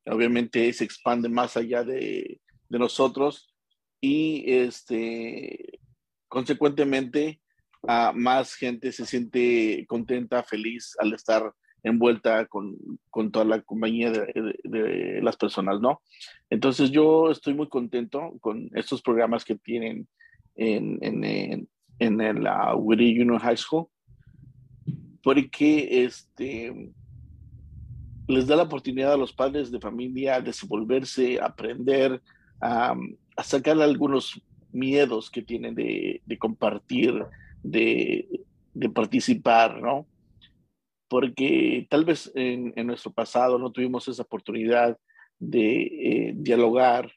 [0.06, 3.54] obviamente se expande más allá de, de nosotros
[4.00, 5.78] y este,
[6.26, 7.40] consecuentemente
[7.86, 11.54] a más gente se siente contenta, feliz al estar
[11.84, 12.76] envuelta con,
[13.08, 16.02] con toda la compañía de, de, las personas, ¿no?
[16.50, 20.08] Entonces yo estoy muy contento con estos programas que tienen
[20.56, 21.68] en, en, en,
[22.00, 23.86] en la Whittier Junior High School
[25.24, 26.92] porque este,
[28.28, 32.22] les da la oportunidad a los padres de familia a desenvolverse, aprender,
[32.60, 32.94] a,
[33.42, 37.24] sacar algunos miedos que tienen de, compartir,
[37.62, 38.28] de,
[38.94, 40.06] participar, ¿no?
[41.08, 44.98] Porque tal vez en, en, nuestro pasado no tuvimos esa oportunidad
[45.38, 47.10] de eh, dialogar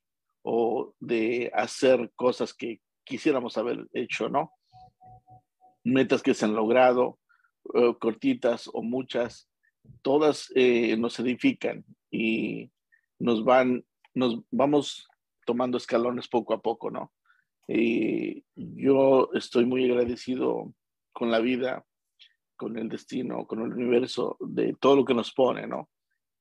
[0.43, 4.51] o de hacer cosas que quisiéramos haber hecho, ¿no?
[5.83, 7.19] Metas que se han logrado,
[7.99, 9.49] cortitas o muchas,
[10.01, 12.71] todas eh, nos edifican y
[13.19, 15.07] nos van, nos vamos
[15.45, 17.11] tomando escalones poco a poco, ¿no?
[18.55, 20.73] Yo estoy muy agradecido
[21.11, 21.85] con la vida,
[22.55, 25.89] con el destino, con el universo, de todo lo que nos pone, ¿no?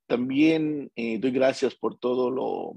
[0.07, 2.75] También eh, doy gracias por todo lo,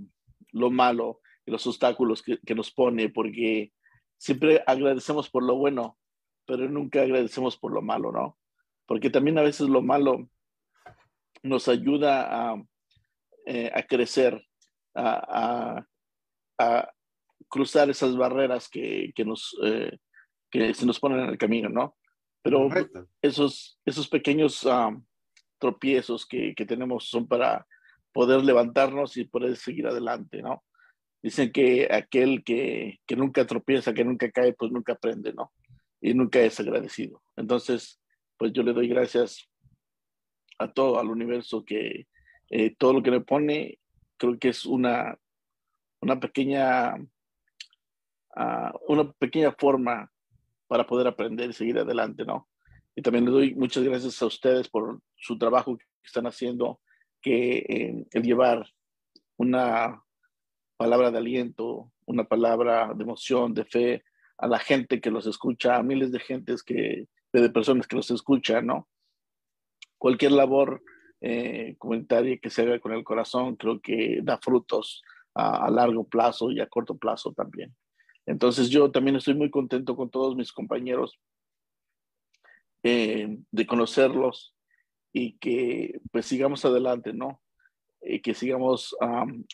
[0.52, 3.72] lo malo y los obstáculos que, que, nos pone, porque
[4.18, 5.98] siempre agradecemos por lo bueno,
[6.46, 8.39] pero nunca agradecemos por lo malo, ¿no?
[8.90, 10.28] Porque también a veces lo malo
[11.44, 12.64] nos ayuda a,
[13.46, 14.44] eh, a crecer,
[14.96, 15.88] a, a,
[16.58, 16.92] a,
[17.48, 19.96] cruzar esas barreras que, que nos, eh,
[20.50, 21.98] que se nos ponen en el camino, ¿no?
[22.42, 22.68] Pero
[23.22, 25.06] esos, esos pequeños um,
[25.60, 27.68] tropiezos que, que tenemos son para
[28.12, 30.64] poder levantarnos y poder seguir adelante, ¿no?
[31.22, 35.52] Dicen que aquel que, que, nunca tropieza, que nunca cae, pues nunca aprende, ¿no?
[36.02, 37.22] Y nunca es agradecido.
[37.38, 37.99] Entonces,
[38.40, 39.48] pues yo le doy gracias
[40.58, 42.08] a todo, al universo, que
[42.50, 43.80] eh, todo lo que me pone,
[44.18, 45.20] creo que es una,
[46.02, 50.10] una pequeña, uh, una pequeña forma
[50.68, 52.48] para poder aprender y seguir adelante, ¿no?
[52.96, 56.80] Y también le doy muchas gracias a ustedes por su trabajo que están haciendo,
[57.22, 58.66] que eh, el llevar
[59.36, 60.02] una
[60.78, 64.04] palabra de aliento, una palabra de emoción, de fe
[64.38, 68.10] a la gente que los escucha, a miles de gentes que de personas que los
[68.12, 68.88] escuchan, ¿no?
[69.98, 70.82] Cualquier labor
[71.22, 71.76] eh,
[72.42, 75.04] que se haga con el corazón creo que da frutos
[75.36, 77.76] a, largo plazo y a corto plazo también.
[78.26, 81.20] Entonces yo también estoy muy contento con todos mis compañeros
[82.84, 84.56] eh, de conocerlos
[85.12, 87.42] y que pues sigamos adelante, ¿no?
[88.02, 88.96] Y que sigamos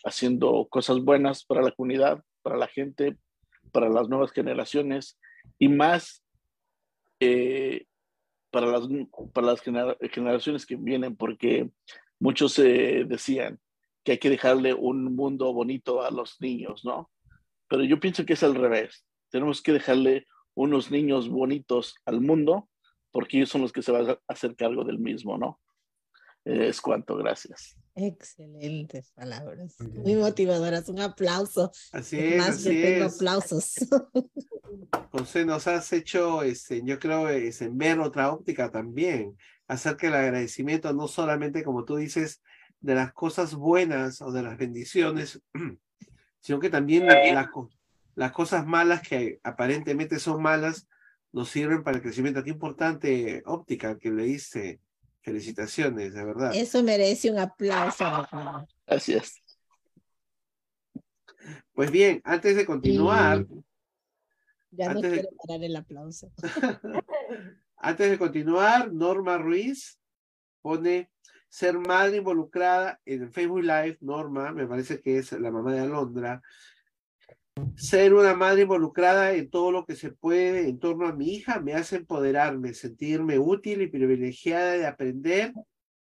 [0.04, 3.16] haciendo cosas buenas para la comunidad, para la gente,
[3.72, 5.18] para las nuevas generaciones
[5.58, 6.22] y más
[7.20, 7.86] eh,
[8.50, 8.82] para, las,
[9.32, 11.70] para las generaciones que vienen, porque
[12.18, 13.60] muchos eh, decían
[14.04, 17.10] que hay que dejarle un mundo bonito a los niños, ¿no?
[17.68, 19.04] Pero yo pienso que es al revés.
[19.30, 22.68] Tenemos que dejarle unos niños bonitos al mundo,
[23.10, 25.60] porque ellos son los que se van a hacer cargo del mismo, ¿no?
[26.44, 27.76] Es cuanto, gracias.
[27.96, 30.88] Excelentes palabras, muy motivadoras.
[30.88, 31.72] Un aplauso.
[31.90, 32.36] Así es.
[32.36, 33.14] Más así que tengo es.
[33.16, 33.74] aplausos.
[35.10, 39.36] José, nos has hecho, este, yo creo, es, en ver otra óptica también,
[39.68, 42.42] acerca del agradecimiento, no solamente, como tú dices,
[42.80, 45.40] de las cosas buenas o de las bendiciones,
[46.40, 47.48] sino que también las,
[48.14, 50.86] las cosas malas que aparentemente son malas
[51.32, 52.42] nos sirven para el crecimiento.
[52.42, 54.80] Qué importante óptica que le diste.
[55.20, 56.52] Felicitaciones, de verdad.
[56.54, 58.04] Eso merece un aplauso.
[58.86, 59.42] Gracias.
[61.74, 63.44] Pues bien, antes de continuar.
[64.70, 66.32] Ya no quiero de, parar el aplauso.
[67.76, 69.98] antes de continuar, Norma Ruiz
[70.62, 71.10] pone
[71.48, 73.98] ser madre involucrada en Facebook Live.
[74.00, 76.42] Norma, me parece que es la mamá de Alondra.
[77.74, 81.60] Ser una madre involucrada en todo lo que se puede en torno a mi hija
[81.60, 85.54] me hace empoderarme, sentirme útil y privilegiada de aprender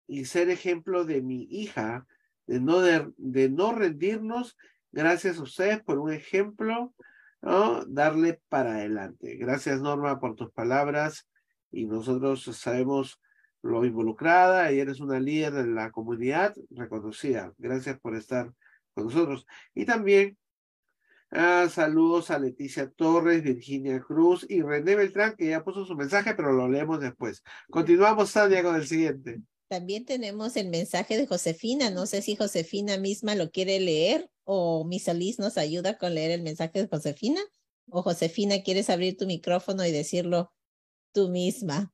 [0.08, 2.06] y ser ejemplo de mi hija,
[2.46, 4.56] de no, de, de no rendirnos.
[4.90, 6.94] Gracias a ustedes por un ejemplo
[7.86, 9.36] darle para adelante.
[9.36, 11.28] Gracias Norma por tus palabras
[11.70, 13.20] y nosotros sabemos
[13.62, 17.52] lo involucrada y eres una líder de la comunidad reconocida.
[17.58, 18.52] Gracias por estar
[18.94, 19.46] con nosotros.
[19.74, 20.38] Y también
[21.30, 26.34] ah, saludos a Leticia Torres, Virginia Cruz y René Beltrán, que ya puso su mensaje,
[26.34, 27.42] pero lo leemos después.
[27.70, 29.40] Continuamos, Tania, con el siguiente.
[29.68, 31.90] También tenemos el mensaje de Josefina.
[31.90, 36.30] No sé si Josefina misma lo quiere leer o Miss Alice nos ayuda con leer
[36.30, 37.40] el mensaje de Josefina.
[37.90, 40.52] O Josefina, ¿quieres abrir tu micrófono y decirlo
[41.12, 41.92] tú misma?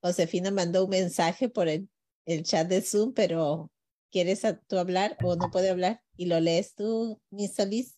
[0.00, 1.88] Josefina mandó un mensaje por el,
[2.24, 3.72] el chat de Zoom, pero
[4.10, 6.02] ¿quieres tú hablar o no puede hablar?
[6.16, 7.94] ¿Y lo lees tú, Miss Alice?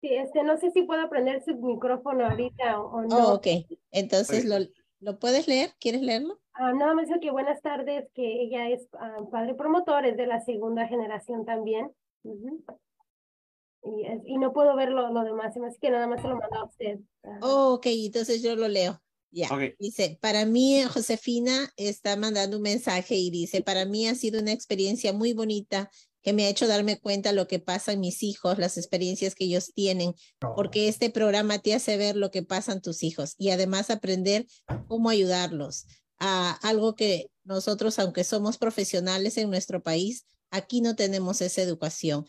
[0.00, 3.16] Sí, este, no sé si puedo aprender su micrófono ahorita o, no.
[3.16, 3.46] Oh, ok,
[3.90, 4.56] entonces lo,
[5.00, 6.40] lo puedes leer, ¿quieres leerlo?
[6.54, 10.40] Ah, nada más que buenas tardes, que ella es ah, padre promotor, es de la
[10.40, 11.92] segunda generación también.
[12.24, 16.60] y, y, no puedo ver lo, lo demás, así que nada más se lo mando
[16.60, 16.98] a usted.
[17.42, 19.00] Oh, ok, entonces yo lo leo.
[19.32, 19.48] Ya,
[19.78, 24.52] dice, para mí, Josefina está mandando un mensaje y dice, para mí ha sido una
[24.52, 25.88] experiencia muy bonita
[26.22, 29.44] que me ha hecho darme cuenta lo que pasa en mis hijos, las experiencias que
[29.44, 30.14] ellos tienen,
[30.54, 34.46] porque este programa te hace ver lo que pasan tus hijos y además aprender
[34.88, 35.86] cómo ayudarlos
[36.18, 42.26] a algo que nosotros, aunque somos profesionales en nuestro país, aquí no tenemos esa educación.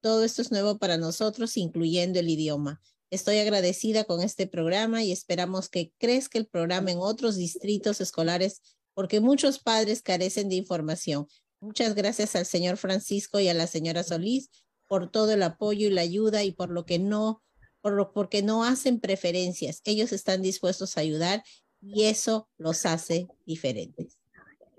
[0.00, 2.80] Todo esto es nuevo para nosotros, incluyendo el idioma.
[3.10, 8.62] Estoy agradecida con este programa y esperamos que crezca el programa en otros distritos escolares
[8.94, 11.26] porque muchos padres carecen de información.
[11.62, 14.50] Muchas gracias al señor Francisco y a la señora Solís
[14.88, 17.40] por todo el apoyo y la ayuda y por lo que no,
[17.80, 19.80] por lo, porque no hacen preferencias.
[19.84, 21.44] Ellos están dispuestos a ayudar
[21.80, 24.18] y eso los hace diferentes.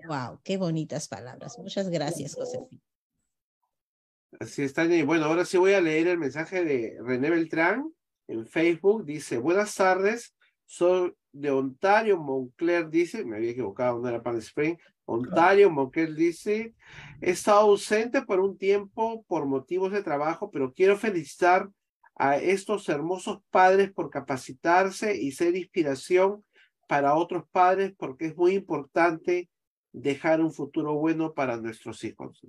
[0.06, 1.58] Wow, qué bonitas palabras.
[1.58, 2.82] Muchas gracias, Josefina.
[4.38, 4.84] Así está.
[4.84, 7.94] Y bueno, ahora sí voy a leer el mensaje de René Beltrán
[8.28, 9.06] en Facebook.
[9.06, 10.34] Dice, buenas tardes,
[10.66, 14.76] soy de Ontario, Montclair, dice, me había equivocado, no era Palm Spring.
[15.04, 16.74] Ontario, Montclair dice,
[17.20, 21.68] he estado ausente por un tiempo por motivos de trabajo, pero quiero felicitar
[22.16, 26.44] a estos hermosos padres por capacitarse y ser inspiración
[26.88, 29.50] para otros padres porque es muy importante
[29.92, 32.40] dejar un futuro bueno para nuestros hijos.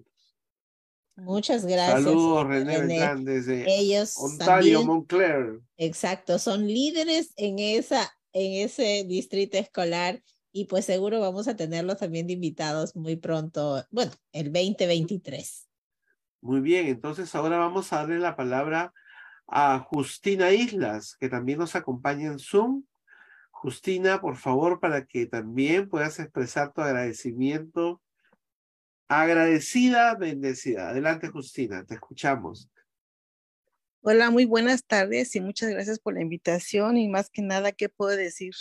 [1.16, 2.04] Muchas gracias.
[2.04, 3.24] Saludos, René, René.
[3.24, 5.62] desde Ellos Ontario, Montclair.
[5.78, 10.22] Exacto, son líderes en, esa, en ese distrito escolar
[10.52, 15.70] y pues seguro vamos a tenerlos también de invitados muy pronto, bueno, el 2023.
[16.42, 18.94] Muy bien, entonces ahora vamos a darle la palabra
[19.48, 22.84] a Justina Islas, que también nos acompaña en Zoom.
[23.52, 28.02] Justina, por favor, para que también puedas expresar tu agradecimiento.
[29.08, 30.90] Agradecida, bendecida.
[30.90, 32.70] Adelante, Justina, te escuchamos.
[34.08, 37.90] Hola, muy buenas tardes y muchas gracias por la invitación y más que nada, ¿qué
[37.90, 38.54] puedo decir?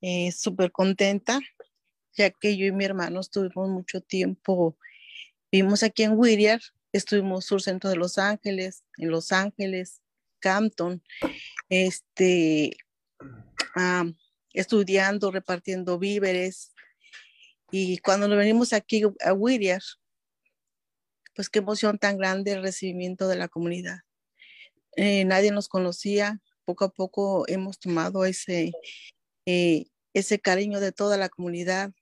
[0.00, 1.40] eh, súper contenta,
[2.14, 4.78] ya que yo y mi hermano estuvimos mucho tiempo,
[5.52, 6.58] vivimos aquí en Whittier,
[6.90, 10.00] estuvimos sur centro de Los Ángeles, en Los Ángeles,
[10.38, 11.02] Campton,
[11.68, 12.78] este,
[14.54, 16.72] estudiando, repartiendo víveres.
[17.70, 19.82] Y cuando nos venimos aquí a Whittier,
[21.34, 23.98] pues qué emoción tan grande el recibimiento de la comunidad.
[24.96, 28.72] Eh, nadie nos conocía, poco a poco hemos tomado ese,
[29.46, 31.92] eh, ese cariño de toda la comunidad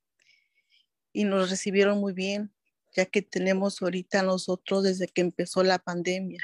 [1.12, 2.53] y nos recibieron muy bien,
[2.95, 6.40] ya que tenemos ahorita nosotros desde que empezó la pandemia,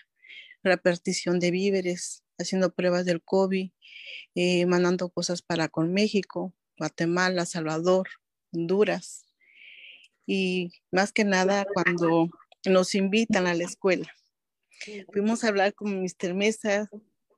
[0.62, 3.70] repartición de víveres, haciendo pruebas del COVID,
[4.34, 8.08] eh, mandando cosas para con México, Guatemala, Salvador,
[8.52, 9.24] Honduras.
[10.26, 12.28] Y más que nada cuando
[12.66, 14.12] nos invitan a la escuela.
[15.12, 16.34] Fuimos a hablar con Mr.
[16.34, 16.88] Mesa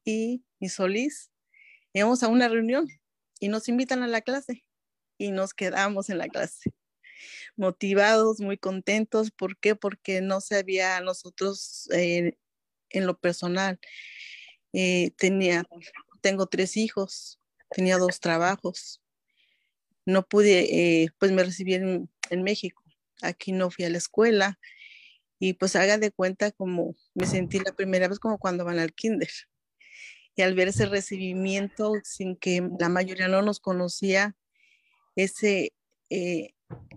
[0.04, 1.30] y Miss Solís.
[1.92, 2.88] Íbamos a una reunión
[3.40, 4.64] y nos invitan a la clase
[5.18, 6.72] y nos quedamos en la clase
[7.56, 9.30] motivados, muy contentos.
[9.30, 9.74] ¿Por qué?
[9.74, 12.36] Porque no se había nosotros eh,
[12.90, 13.78] en lo personal.
[14.72, 15.64] Eh, tenía,
[16.20, 17.38] tengo tres hijos,
[17.70, 19.00] tenía dos trabajos.
[20.06, 22.82] No pude, eh, pues me recibí en, en, México.
[23.22, 24.58] Aquí no fui a la escuela.
[25.40, 28.92] Y pues haga de cuenta como me sentí la primera vez como cuando van al
[28.92, 29.30] kinder
[30.36, 34.36] y al ver ese recibimiento sin que la mayoría no nos conocía,
[35.16, 35.72] ese,
[36.08, 36.54] eh,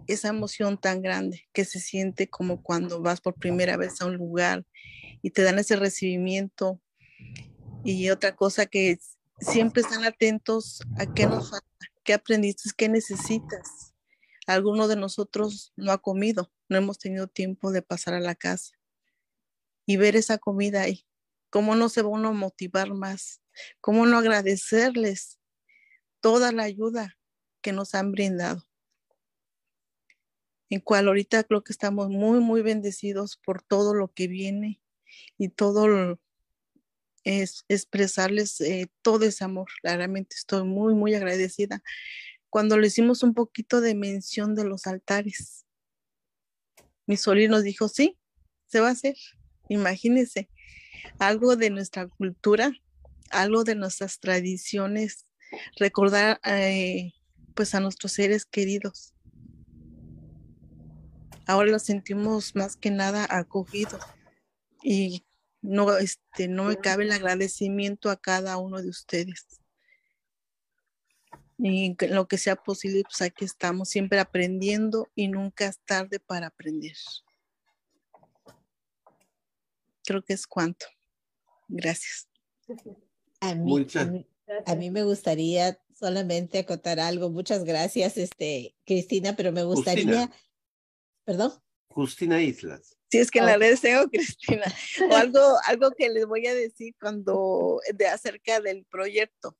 [0.07, 4.15] esa emoción tan grande que se siente como cuando vas por primera vez a un
[4.15, 4.65] lugar
[5.21, 6.79] y te dan ese recibimiento.
[7.83, 8.99] Y otra cosa que
[9.39, 11.67] siempre están atentos a qué nos falta,
[12.03, 13.93] qué aprendiste, qué necesitas.
[14.47, 18.73] Alguno de nosotros no ha comido, no hemos tenido tiempo de pasar a la casa
[19.85, 21.05] y ver esa comida ahí.
[21.49, 23.41] ¿Cómo no se va uno a motivar más?
[23.79, 25.39] ¿Cómo no agradecerles
[26.19, 27.15] toda la ayuda
[27.61, 28.67] que nos han brindado?
[30.69, 34.81] En cual ahorita creo que estamos muy, muy bendecidos por todo lo que viene
[35.37, 36.19] y todo
[37.23, 39.69] es expresarles eh, todo ese amor.
[39.83, 41.83] Claramente estoy muy, muy agradecida.
[42.49, 45.67] Cuando le hicimos un poquito de mención de los altares,
[47.05, 48.17] mi sobrino dijo, sí,
[48.67, 49.15] se va a hacer.
[49.69, 50.49] Imagínense,
[51.19, 52.71] algo de nuestra cultura,
[53.29, 55.25] algo de nuestras tradiciones,
[55.77, 57.13] recordar eh,
[57.53, 59.13] pues a nuestros seres queridos.
[61.45, 64.01] Ahora lo sentimos más que nada acogidos
[64.81, 65.25] y
[65.61, 69.62] no, este, no me cabe el agradecimiento a cada uno de ustedes.
[71.57, 76.47] Y lo que sea posible, pues aquí estamos siempre aprendiendo y nunca es tarde para
[76.47, 76.95] aprender.
[80.05, 80.85] Creo que es cuanto.
[81.67, 82.27] Gracias.
[83.39, 83.87] A mí,
[84.65, 87.29] a mí, me gustaría solamente acotar algo.
[87.29, 90.31] Muchas gracias, este, Cristina, pero me gustaría,
[91.23, 91.51] perdón.
[91.87, 92.97] Justina Islas.
[93.11, 94.65] Sí, es que en la red tengo Cristina.
[95.09, 99.55] O algo, algo que les voy a decir cuando de acerca del proyecto.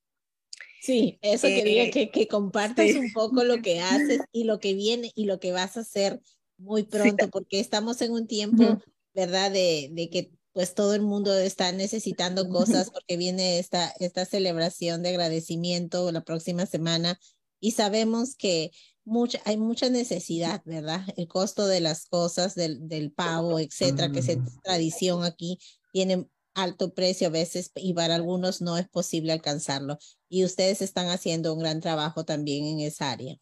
[0.84, 4.74] Sí, eso quería eh, que, que compartas un poco lo que haces y lo que
[4.74, 6.20] viene y lo que vas a hacer
[6.58, 8.82] muy pronto, porque estamos en un tiempo,
[9.14, 9.50] ¿verdad?
[9.50, 15.04] De, de que pues todo el mundo está necesitando cosas porque viene esta, esta celebración
[15.04, 17.18] de agradecimiento la próxima semana
[17.62, 18.72] y sabemos que
[19.06, 21.06] mucha, hay mucha necesidad, ¿verdad?
[21.16, 24.60] El costo de las cosas, del, del pavo, etcétera, que es mm.
[24.62, 25.60] tradición aquí,
[25.94, 29.98] tiene alto precio a veces y para algunos no es posible alcanzarlo.
[30.30, 33.38] Y ustedes están haciendo un gran trabajo también en esa área.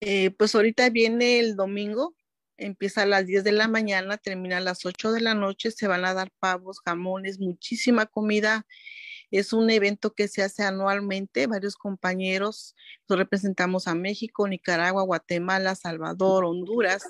[0.00, 2.14] Eh, pues ahorita viene el domingo,
[2.56, 5.86] empieza a las 10 de la mañana, termina a las 8 de la noche, se
[5.86, 8.66] van a dar pavos, jamones, muchísima comida.
[9.30, 12.76] Es un evento que se hace anualmente, varios compañeros,
[13.08, 17.02] nos representamos a México, Nicaragua, Guatemala, Salvador, Honduras.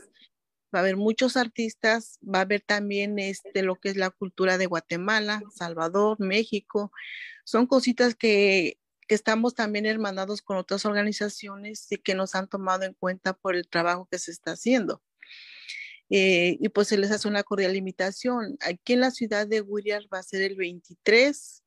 [0.75, 4.59] Va a haber muchos artistas, va a haber también este, lo que es la cultura
[4.59, 6.93] de Guatemala, Salvador, México.
[7.45, 12.85] Son cositas que que estamos también hermanados con otras organizaciones y que nos han tomado
[12.85, 15.03] en cuenta por el trabajo que se está haciendo.
[16.11, 18.57] Eh, y pues se les hace una cordial invitación.
[18.61, 21.64] Aquí en la ciudad de Whittier va a ser el 23,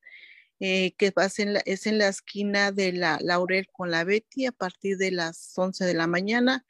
[0.60, 4.46] eh, que va a ser es en la esquina de la Laurel con la Betty
[4.46, 6.64] a partir de las 11 de la mañana.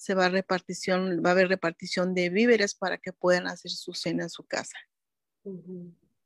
[0.00, 3.92] Se va a repartición, va a haber repartición de víveres para que puedan hacer su
[3.92, 4.78] cena en su casa.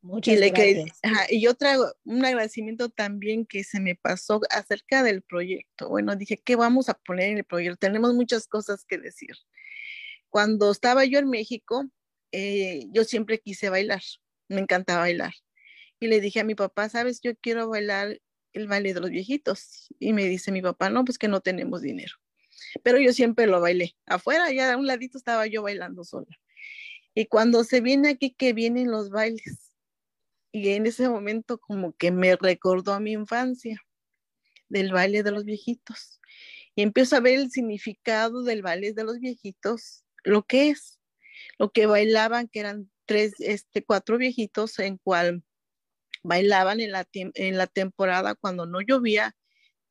[0.00, 1.00] Muchas y gracias.
[1.28, 5.88] y otra, un agradecimiento también que se me pasó acerca del proyecto.
[5.88, 7.78] Bueno, dije, ¿qué vamos a poner en el proyecto?
[7.78, 9.34] Tenemos muchas cosas que decir.
[10.28, 11.84] Cuando estaba yo en México,
[12.30, 14.02] eh, yo siempre quise bailar,
[14.48, 15.32] me encantaba bailar.
[15.98, 18.20] Y le dije a mi papá, sabes, yo quiero bailar
[18.52, 19.88] el baile de los viejitos.
[19.98, 22.14] Y me dice mi papá, no, pues que no tenemos dinero.
[22.82, 23.96] Pero yo siempre lo bailé.
[24.06, 26.38] Afuera, ya a un ladito estaba yo bailando sola.
[27.14, 29.72] Y cuando se viene aquí, que vienen los bailes.
[30.52, 33.80] Y en ese momento como que me recordó a mi infancia
[34.68, 36.20] del baile de los viejitos.
[36.74, 40.98] Y empiezo a ver el significado del baile de los viejitos lo que es,
[41.58, 45.44] lo que bailaban, que eran tres, este, cuatro viejitos en cual
[46.22, 49.36] bailaban en la, en la temporada cuando no llovía,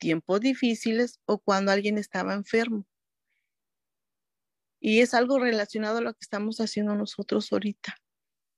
[0.03, 2.85] tiempos difíciles o cuando alguien estaba enfermo.
[4.81, 7.95] Y es algo relacionado a lo que estamos haciendo nosotros ahorita.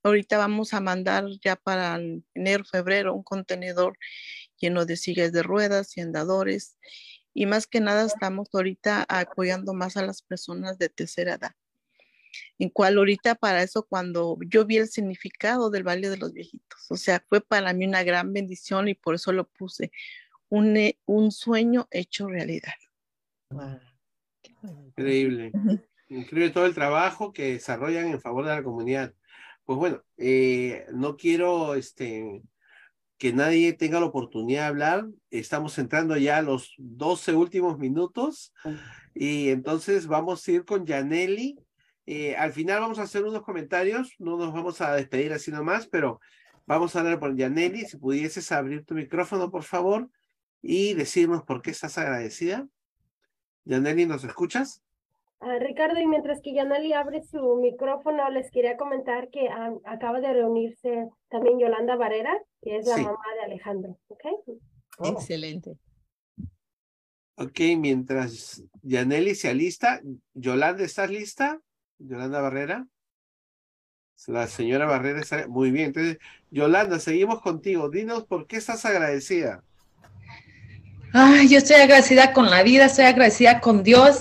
[0.01, 1.99] Ahorita vamos a mandar ya para
[2.33, 3.95] enero, febrero un contenedor
[4.57, 6.79] lleno de sillas de ruedas y andadores.
[7.31, 11.51] Y más que nada estamos ahorita apoyando más a las personas de tercera edad
[12.57, 16.85] en cual ahorita para eso cuando yo vi el significado del baile de los viejitos,
[16.89, 19.91] o sea, fue para mí una gran bendición y por eso lo puse,
[20.55, 22.73] un, eh, un sueño hecho realidad.
[24.61, 25.51] Increíble.
[26.07, 29.13] Increíble todo el trabajo que desarrollan en favor de la comunidad.
[29.63, 32.41] Pues bueno, eh, no quiero este,
[33.17, 35.07] que nadie tenga la oportunidad de hablar.
[35.31, 38.53] Estamos entrando ya a los 12 últimos minutos
[39.13, 41.57] y entonces vamos a ir con Yaneli
[42.07, 45.87] eh, al final vamos a hacer unos comentarios, no nos vamos a despedir así nomás,
[45.87, 46.19] pero
[46.67, 47.85] vamos a hablar por Yaneli.
[47.85, 50.09] Si pudieses abrir tu micrófono, por favor,
[50.67, 52.67] y decirnos por qué estás agradecida.
[53.65, 54.81] Yaneli, ¿nos escuchas?
[55.39, 60.19] Ah, Ricardo, y mientras que Yaneli abre su micrófono, les quería comentar que ah, acaba
[60.21, 63.99] de reunirse también Yolanda Barrera, que es la mamá de Alejandro.
[64.07, 64.31] ¿okay?
[64.97, 65.09] Oh.
[65.09, 65.77] Excelente.
[67.37, 70.01] Ok, mientras Yaneli se alista,
[70.33, 71.61] Yolanda, ¿estás lista?
[71.99, 72.87] Yolanda Barrera.
[74.25, 75.87] La señora Barrera está muy bien.
[75.87, 76.17] Entonces,
[76.49, 77.89] Yolanda, seguimos contigo.
[77.89, 79.63] Dinos por qué estás agradecida.
[81.17, 84.17] Ay, yo estoy agradecida con la vida, estoy agradecida con Dios,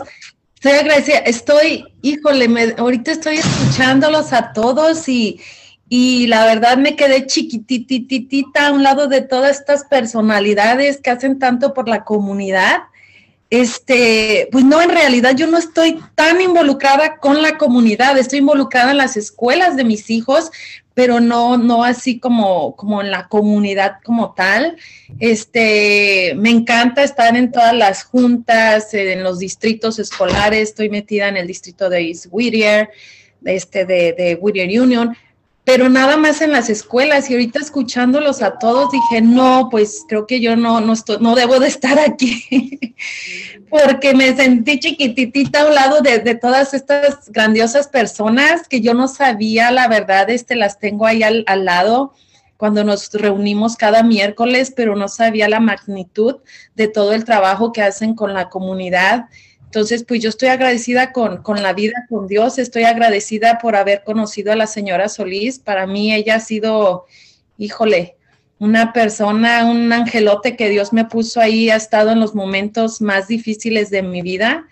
[0.55, 5.41] estoy agradecida, estoy, híjole, me, ahorita estoy escuchándolos a todos y,
[5.89, 11.41] y la verdad me quedé chiquitititita a un lado de todas estas personalidades que hacen
[11.41, 12.83] tanto por la comunidad.
[13.51, 18.93] Este, pues no, en realidad yo no estoy tan involucrada con la comunidad, estoy involucrada
[18.93, 20.53] en las escuelas de mis hijos,
[20.95, 24.77] pero no, no así como, como en la comunidad como tal.
[25.19, 31.37] Este, me encanta estar en todas las juntas, en los distritos escolares, estoy metida en
[31.37, 32.91] el distrito de East Whittier,
[33.45, 35.17] este, de, de Whittier Union,
[35.65, 40.27] pero nada más en las escuelas y ahorita escuchándolos a todos dije, no, pues creo
[40.27, 42.95] que yo no, no, estoy, no debo de estar aquí,
[43.71, 49.09] porque me sentí chiquititita a un lado de, todas estas grandiosas personas que yo no
[49.09, 52.13] sabía, la verdad, este, las tengo ahí al lado
[52.57, 56.37] cuando nos reunimos cada miércoles, pero no sabía la magnitud
[56.75, 59.27] de todo el trabajo que hacen con la comunidad
[59.75, 64.05] entonces, pues yo estoy agradecida con, con, la vida, con Dios, estoy agradecida por haber
[64.05, 65.59] conocido a la señora Solís.
[65.59, 67.07] Para mí ella ha sido,
[67.59, 68.15] híjole,
[68.61, 73.27] una persona, un angelote que Dios me puso ahí, ha estado en los momentos más
[73.27, 74.69] difíciles de mi vida.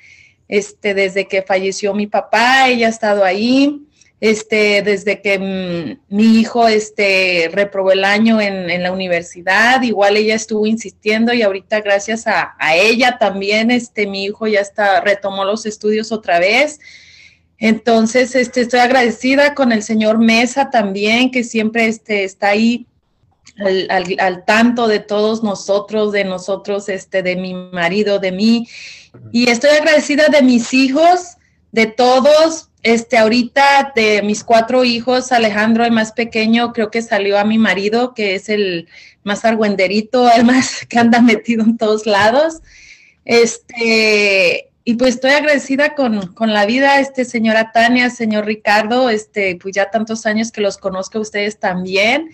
[0.46, 3.84] Este, desde que falleció mi papá, ella ha estado ahí
[4.22, 10.16] este, desde que mm, mi hijo este, reprobó el año en, en, la universidad, igual
[10.16, 15.00] ella estuvo insistiendo y ahorita gracias a, a, ella también, este, mi hijo ya está,
[15.00, 16.78] retomó los estudios otra vez.
[17.58, 22.86] Entonces, este, estoy agradecida con el señor Mesa también, que siempre este, está ahí
[23.58, 28.68] al, al, al, tanto de todos nosotros, de nosotros, este, de mi marido, de mí.
[29.32, 31.38] Y estoy agradecida de mis hijos,
[31.72, 37.38] de todos, este, ahorita de mis cuatro hijos, Alejandro, el más pequeño, creo que salió
[37.38, 38.88] a mi marido, que es el
[39.22, 42.60] más argüenderito, el más que anda metido en todos lados.
[43.24, 49.56] Este, y pues estoy agradecida con, con, la vida, este, señora Tania, señor Ricardo, este,
[49.62, 52.30] pues ya tantos años que los conozco a ustedes también.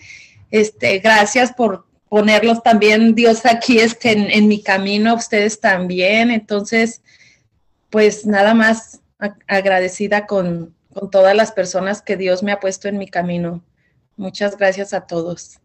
[0.49, 6.31] Este, gracias por ponerlos también, Dios, aquí este, en, en mi camino, ustedes también.
[6.31, 7.03] Entonces,
[7.91, 8.99] pues nada más
[9.47, 13.63] agradecida con, con todas las personas que Dios me ha puesto en mi camino.
[14.17, 15.59] Muchas gracias a todos.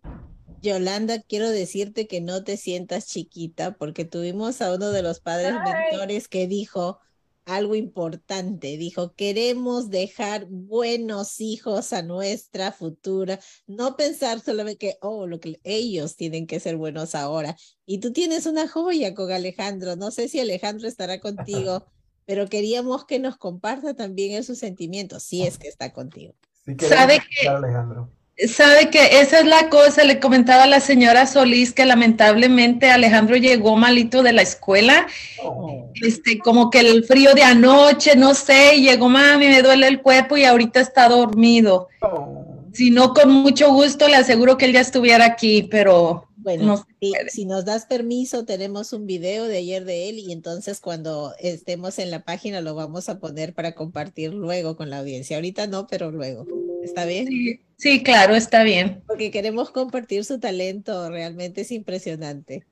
[0.62, 5.52] Yolanda, quiero decirte que no te sientas chiquita porque tuvimos a uno de los padres
[5.52, 5.90] Ay.
[5.90, 7.00] mentores que dijo
[7.44, 8.76] algo importante.
[8.76, 13.38] Dijo, queremos dejar buenos hijos a nuestra futura.
[13.66, 17.56] No pensar solamente que, oh, lo que ellos tienen que ser buenos ahora.
[17.86, 19.96] Y tú tienes una joya con Alejandro.
[19.96, 21.86] No sé si Alejandro estará contigo
[22.26, 26.34] pero queríamos que nos comparta también esos sentimientos, si es que está contigo.
[26.64, 28.08] Sí, ¿Sabe que, Alejandro.
[28.48, 33.36] Sabe que esa es la cosa, le comentaba a la señora Solís que lamentablemente Alejandro
[33.36, 35.06] llegó malito de la escuela,
[35.44, 35.92] oh.
[36.02, 40.36] este, como que el frío de anoche, no sé, llegó mami, me duele el cuerpo
[40.36, 41.88] y ahorita está dormido.
[42.00, 42.43] Oh.
[42.74, 46.86] Si no, con mucho gusto le aseguro que él ya estuviera aquí, pero bueno, no
[47.00, 51.34] si, si, nos das permiso, tenemos un video de ayer de él y entonces cuando
[51.38, 55.36] estemos en la página lo vamos a poner para compartir luego con la audiencia.
[55.36, 56.46] Ahorita no, pero luego.
[56.82, 57.28] ¿Está bien?
[57.28, 59.02] Sí, sí claro, está bien.
[59.06, 62.66] Porque queremos compartir su talento, realmente es impresionante.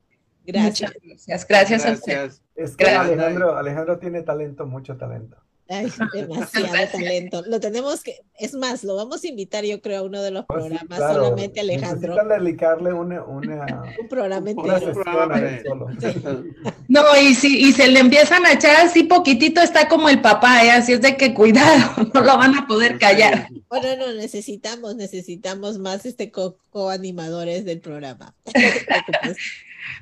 [0.44, 0.90] Gracias.
[0.92, 1.46] Muchas gracias.
[1.48, 1.86] Gracias, gracias.
[1.86, 2.42] a usted.
[2.56, 5.38] Es que Alejandro, Alejandro tiene talento, mucho talento.
[5.68, 7.42] Ay, demasiado talento.
[7.46, 10.44] Lo tenemos que, es más, lo vamos a invitar, yo creo, a uno de los
[10.46, 11.14] pues programas sí, claro.
[11.14, 12.14] solamente Alejandro.
[12.14, 14.92] Necesitan dedicarle una, una, un programa entero.
[16.88, 20.62] No, y si, y se le empiezan a echar así poquitito, está como el papá,
[20.64, 20.70] ¿eh?
[20.70, 23.48] así es de que cuidado, no lo van a poder callar.
[23.68, 28.34] Bueno, no, necesitamos, necesitamos más este co-animadores co del programa.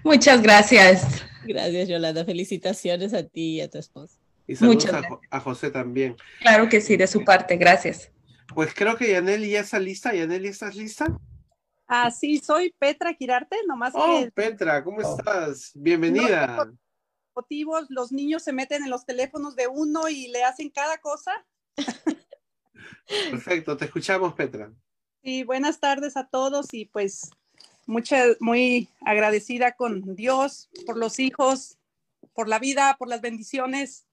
[0.03, 1.05] Muchas gracias.
[1.45, 2.25] Gracias, Yolanda.
[2.25, 4.20] Felicitaciones a ti y a tu esposa.
[4.51, 6.17] Y saludos a, a, José también.
[6.41, 8.11] Claro que sí, de su parte, gracias.
[8.53, 10.13] Pues creo que Yaneli ya está lista.
[10.13, 11.07] Yaneli, ¿estás lista?
[11.87, 14.33] Ah, sí, soy Petra Quirarte, nomás oh, que...
[14.33, 15.17] Petra, ¿cómo oh.
[15.17, 15.71] estás?
[15.77, 16.49] Bienvenida.
[16.49, 16.77] No,
[17.33, 21.31] motivos, los niños se meten en los teléfonos de uno y le hacen cada cosa.
[23.31, 24.73] Perfecto, te escuchamos, Petra.
[25.23, 27.31] Sí, buenas tardes a todos y pues
[27.87, 31.79] mucha, muy agradecida con Dios por los hijos,
[32.35, 34.07] por la vida, por las bendiciones,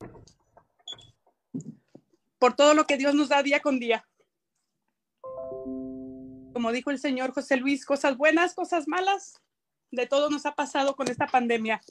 [2.40, 4.08] por todo lo que Dios nos da día con día.
[6.54, 9.42] Como dijo el señor José Luis, cosas buenas, cosas malas,
[9.92, 11.82] de todo nos ha pasado con esta pandemia.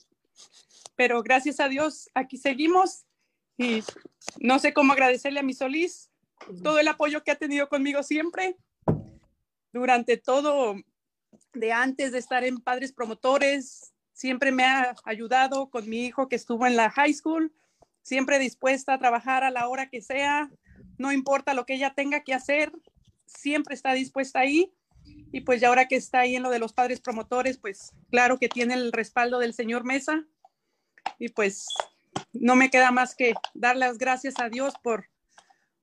[0.97, 3.05] Pero gracias a Dios, aquí seguimos
[3.59, 3.83] y
[4.41, 6.11] no sé cómo agradecerle a mi Solís
[6.63, 8.57] todo el apoyo que ha tenido conmigo siempre,
[9.73, 10.75] durante todo,
[11.53, 16.37] de antes de estar en Padres Promotores, siempre me ha ayudado con mi hijo que
[16.37, 17.53] estuvo en la high school,
[18.01, 20.51] siempre dispuesta a trabajar a la hora que sea,
[20.97, 22.73] no importa lo que ella tenga que hacer,
[23.27, 24.73] siempre está dispuesta ahí.
[25.33, 28.39] Y pues ya ahora que está ahí en lo de los padres promotores, pues claro
[28.39, 30.25] que tiene el respaldo del señor Mesa.
[31.19, 31.67] Y pues
[32.33, 35.11] no me queda más que dar las gracias a Dios por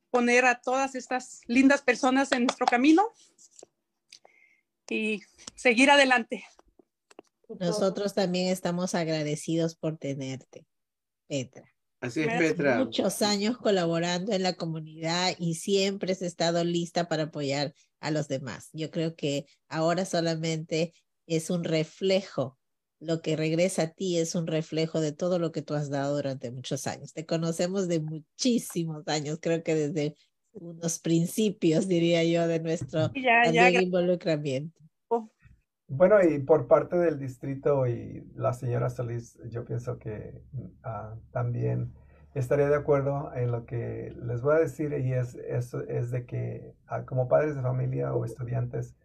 [0.10, 3.04] poner a todas estas lindas personas en nuestro camino
[4.90, 5.22] y
[5.56, 6.46] seguir adelante.
[7.60, 10.66] Nosotros también estamos agradecidos por tenerte,
[11.28, 11.64] Petra.
[12.00, 12.80] Así es, Petra.
[12.80, 18.28] Muchos años colaborando en la comunidad y siempre has estado lista para apoyar a los
[18.28, 18.70] demás.
[18.74, 20.94] Yo creo que ahora solamente
[21.28, 22.60] es un reflejo.
[23.00, 26.16] Lo que regresa a ti es un reflejo de todo lo que tú has dado
[26.16, 27.14] durante muchos años.
[27.14, 30.16] Te conocemos de muchísimos años, creo que desde
[30.52, 34.80] unos principios, diría yo, de nuestro involucramiento.
[35.88, 40.42] Bueno, y por parte del distrito y la señora Solís, yo pienso que
[40.84, 41.94] uh, también
[42.34, 46.26] estaría de acuerdo en lo que les voy a decir y es, es, es de
[46.26, 48.96] que uh, como padres de familia o estudiantes,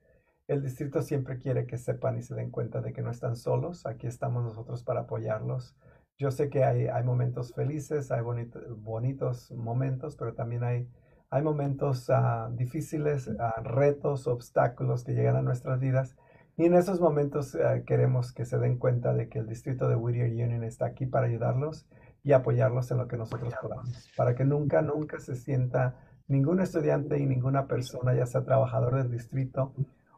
[0.47, 3.85] el distrito siempre quiere que sepan y se den cuenta de que no están solos.
[3.85, 5.77] Aquí estamos nosotros para apoyarlos.
[6.17, 10.89] Yo sé que hay, hay momentos felices, hay bonito, bonitos momentos, pero también hay,
[11.29, 13.29] hay momentos uh, difíciles,
[13.63, 16.17] retos, obstáculos que llegan a nuestras vidas
[16.59, 19.95] y en esos momentos eh, queremos que se den cuenta de que el distrito de
[19.95, 21.87] Whittier Union está aquí para ayudarlos
[22.25, 25.95] y apoyarlos en lo que nosotros podamos, para que nunca, nunca se sienta
[26.27, 29.73] ningún estudiante y ninguna persona, ya sea trabajador del distrito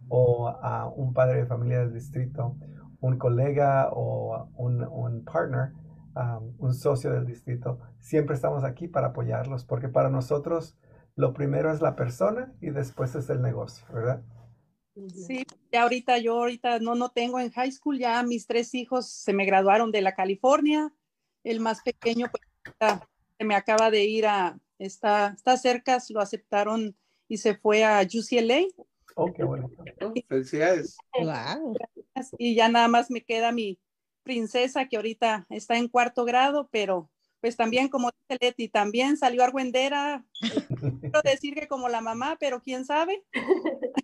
[0.09, 2.57] o a un padre de familia del distrito,
[3.01, 5.73] un colega o un, un partner,
[6.17, 10.79] um, un socio del distrito, siempre estamos aquí para apoyarlos, porque para nosotros
[11.17, 14.23] lo primero es la persona y después es el negocio, ¿verdad?
[15.09, 19.09] Sí, ya ahorita yo ahorita no, no tengo en high school, ya mis tres hijos
[19.09, 20.93] se me graduaron de la California,
[21.45, 23.01] el más pequeño pues,
[23.39, 26.97] se me acaba de ir a, está, está cerca, lo aceptaron
[27.29, 28.67] y se fue a UCLA.
[29.15, 29.71] Oh, qué bueno.
[30.29, 30.97] Felicidades.
[32.39, 33.79] Y ya nada más me queda mi
[34.23, 39.43] princesa que ahorita está en cuarto grado, pero pues también como dice Leti, también salió
[39.43, 40.25] argüendera.
[41.01, 43.25] Quiero decir que como la mamá, pero quién sabe.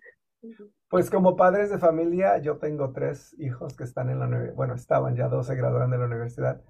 [0.89, 4.73] Pues como padres de familia, yo tengo tres hijos que están en la universidad, bueno,
[4.75, 6.61] estaban ya dos se graduaron de la universidad.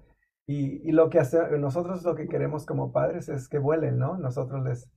[0.46, 4.16] Y, lo que hace, nosotros lo que queremos como padres es que vuelen, ¿no?
[4.16, 4.90] Nosotros les,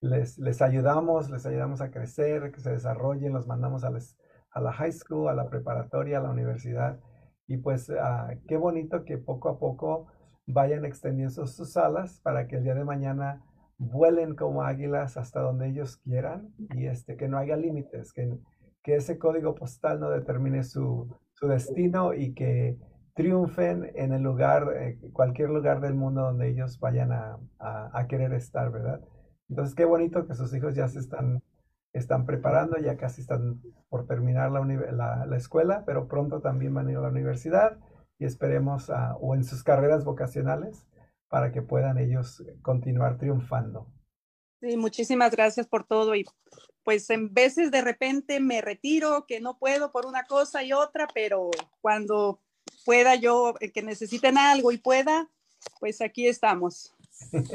[0.00, 4.18] les, les ayudamos, les ayudamos a crecer, que se desarrollen, los mandamos a, les,
[4.50, 7.00] a la high school, a la preparatoria, a la universidad.
[7.46, 10.08] Y pues uh, qué bonito que poco a poco
[10.46, 13.42] vayan extendiendo sus alas para que el día de mañana
[13.78, 18.36] vuelen como águilas hasta donde ellos quieran y este, que no haya límites, que,
[18.82, 22.76] que ese código postal no determine su, su destino y que
[23.14, 28.32] triunfen en el lugar, eh, cualquier lugar del mundo donde ellos vayan a, a, querer
[28.32, 29.00] estar, ¿verdad?
[29.48, 31.42] Entonces, qué bonito que sus hijos ya se están,
[31.92, 36.86] están preparando, ya casi están por terminar la, la, la escuela, pero pronto también van
[36.86, 37.78] a ir a la universidad
[38.20, 40.86] y esperemos, o en sus carreras vocacionales,
[41.28, 43.86] para que puedan ellos continuar triunfando.
[44.60, 46.24] Sí, muchísimas gracias por todo y
[46.82, 51.06] pues en veces de repente me retiro, que no puedo por una cosa y otra,
[51.14, 51.50] pero
[51.80, 52.40] cuando
[52.84, 55.30] pueda yo, eh, que necesiten algo y pueda,
[55.80, 56.94] pues aquí estamos.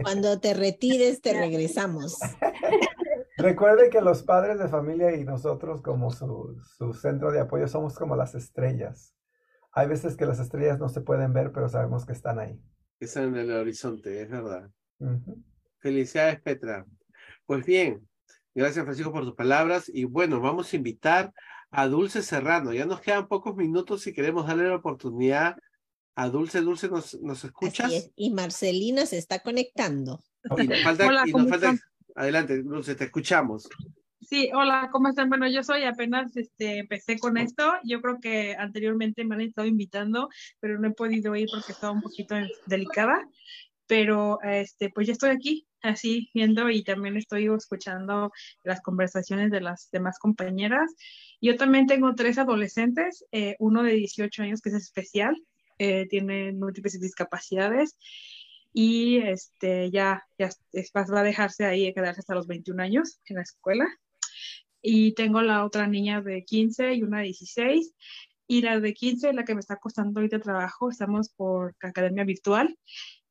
[0.04, 2.20] Cuando te retires, te regresamos.
[3.38, 7.98] Recuerde que los padres de familia y nosotros como su, su, centro de apoyo somos
[7.98, 9.16] como las estrellas.
[9.72, 12.62] Hay veces que las estrellas no se pueden ver, pero sabemos que están ahí
[13.06, 14.70] están en el horizonte, es verdad.
[15.80, 16.86] Felicidades, Petra.
[17.46, 18.08] Pues bien,
[18.54, 19.92] gracias, Francisco, por tus palabras.
[19.94, 21.34] Y bueno, vamos a invitar
[21.72, 22.74] a Dulce Serrano.
[22.74, 25.58] Ya nos quedan pocos minutos si queremos darle la oportunidad
[26.16, 26.62] a Dulce.
[26.62, 28.12] Dulce, ¿nos, nos escuchas?
[28.16, 30.20] Y Marcelina se está conectando.
[32.16, 33.68] adelante, Dulce, te escuchamos.
[34.30, 35.30] Sí, hola, ¿cómo están?
[35.30, 37.74] Bueno, yo soy apenas este, empecé con esto.
[37.84, 41.94] Yo creo que anteriormente me han estado invitando, pero no he podido ir porque estaba
[41.94, 43.28] un poquito delicada.
[43.88, 48.32] Pero este, pues ya estoy aquí, así viendo y también estoy escuchando
[48.64, 50.96] las conversaciones de las demás compañeras.
[51.42, 55.36] Yo también tengo tres adolescentes, eh, uno de 18 años que es especial,
[55.80, 57.98] eh, tiene múltiples discapacidades
[58.74, 60.50] y este, ya, ya
[60.96, 63.88] va a dejarse ahí, quedarse hasta los 21 años en la escuela
[64.82, 67.96] y tengo la otra niña de 15 y una de 16.
[68.48, 70.90] Y la de 15 es la que me está costando ahorita trabajo.
[70.90, 72.78] Estamos por academia virtual,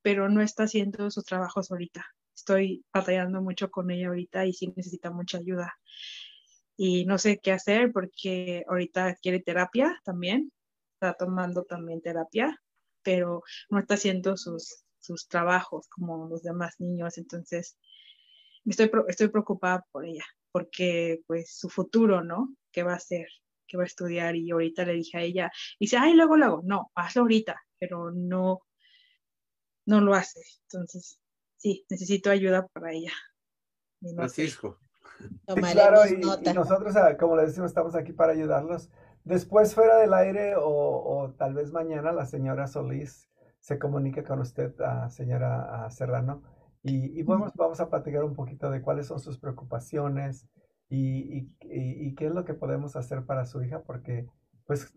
[0.00, 2.04] pero no está haciendo sus trabajos ahorita.
[2.34, 5.74] estoy batallando mucho con ella ahorita y sí necesita mucha ayuda.
[6.76, 10.50] Y no sé qué hacer porque ahorita quiere terapia también,
[10.94, 12.58] está tomando también terapia,
[13.02, 17.18] pero no está haciendo sus, sus trabajos como los demás niños.
[17.18, 17.76] Entonces,
[18.64, 22.54] estoy, estoy preocupada por ella, porque pues su futuro, ¿no?
[22.70, 23.26] ¿Qué va a hacer?
[23.66, 24.36] ¿Qué va a estudiar?
[24.36, 25.50] Y ahorita le dije a ella,
[25.80, 28.60] dice, ay, luego, luego, no, hazlo ahorita, pero no,
[29.86, 30.40] no lo hace.
[30.70, 31.18] Entonces,
[31.56, 33.12] sí, necesito ayuda para ella.
[34.14, 34.78] Francisco.
[35.46, 36.16] claro, y,
[36.52, 38.90] nosotros, ah, como le decimos, estamos aquí para ayudarlos.
[39.24, 43.28] Después, fuera del aire, o, o tal vez mañana, la señora Solís
[43.60, 46.42] se comunique con usted, a señora Serrano,
[46.82, 50.48] y, y vamos, vamos a platicar un poquito de cuáles son sus preocupaciones
[50.88, 54.26] y, y, y qué es lo que podemos hacer para su hija, porque
[54.66, 54.94] pues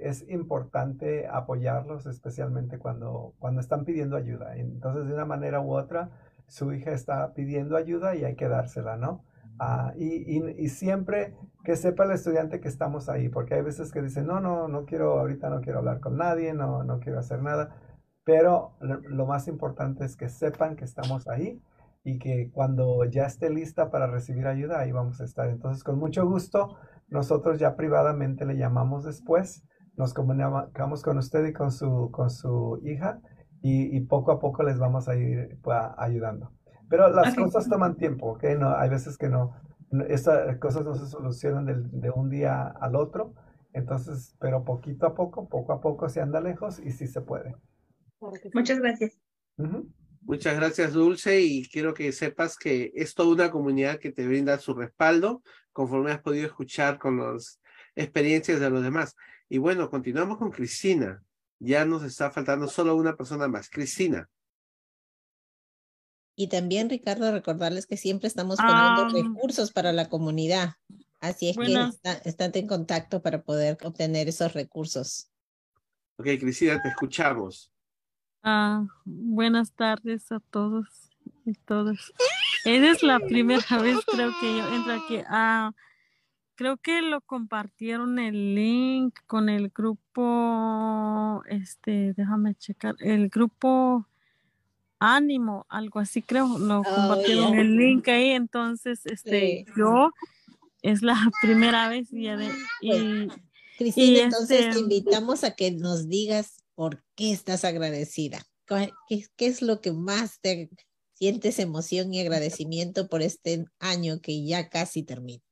[0.00, 4.56] es importante apoyarlos, especialmente cuando, cuando están pidiendo ayuda.
[4.56, 6.10] Entonces, de una manera u otra,
[6.46, 9.24] su hija está pidiendo ayuda y hay que dársela, ¿no?
[9.58, 14.02] Ah, y, y, siempre que sepa el estudiante que estamos ahí, porque hay veces que
[14.02, 17.42] dicen, no, no, no quiero, ahorita no quiero hablar con nadie, no, no quiero hacer
[17.42, 17.76] nada,
[18.24, 21.60] pero lo, más importante es que sepan que estamos ahí
[22.04, 25.48] y que cuando ya esté lista para recibir ayuda, ahí vamos a estar.
[25.48, 26.76] Entonces, con mucho gusto,
[27.08, 29.64] nosotros ya privadamente le llamamos después,
[29.96, 33.20] nos comunicamos con usted y con su, con su hija
[33.60, 36.50] y, poco a poco les vamos a ir pues, ayudando.
[36.88, 38.44] Pero las cosas toman tiempo, ¿ok?
[38.58, 39.54] No, hay veces que no,
[40.08, 43.34] estas cosas no se solucionan de, un día al otro,
[43.72, 47.54] entonces, pero poquito a poco, poco a poco se anda lejos y sí se puede.
[48.54, 49.18] Muchas gracias.
[50.20, 54.58] Muchas gracias, Dulce, y quiero que sepas que es toda una comunidad que te brinda
[54.58, 55.42] su respaldo
[55.72, 57.60] conforme has podido escuchar con las
[57.96, 59.16] experiencias de los demás.
[59.48, 61.22] Y bueno, continuamos con Cristina.
[61.58, 63.68] Ya nos está faltando solo una persona más.
[63.68, 64.28] Cristina.
[66.34, 69.10] Y también, Ricardo, recordarles que siempre estamos poniendo Ah.
[69.12, 70.74] recursos para la comunidad.
[71.20, 75.30] Así es que está- están en contacto para poder obtener esos recursos.
[76.16, 77.71] Ok, Cristina, te escuchamos.
[78.42, 80.86] Ah, buenas tardes a todos
[81.44, 82.12] y todas.
[82.64, 85.18] Esa es la primera vez creo que yo entro aquí.
[85.28, 85.72] Ah,
[86.56, 94.06] creo que lo compartieron el link con el grupo, este, déjame checar, el grupo
[95.04, 97.60] Ánimo, algo así creo, lo Oh, compartieron ya.
[97.60, 99.72] el link ahí, entonces, este, Sí.
[99.76, 100.12] yo
[100.82, 102.28] es la primera vez y,
[103.78, 108.40] Cristina, y entonces este, te invitamos a que nos digas por qué estás agradecida.
[108.66, 110.68] ¿Cuál- ¿Qué, es lo que más te
[111.14, 115.44] sientes emoción y agradecimiento por este año que ya casi termina?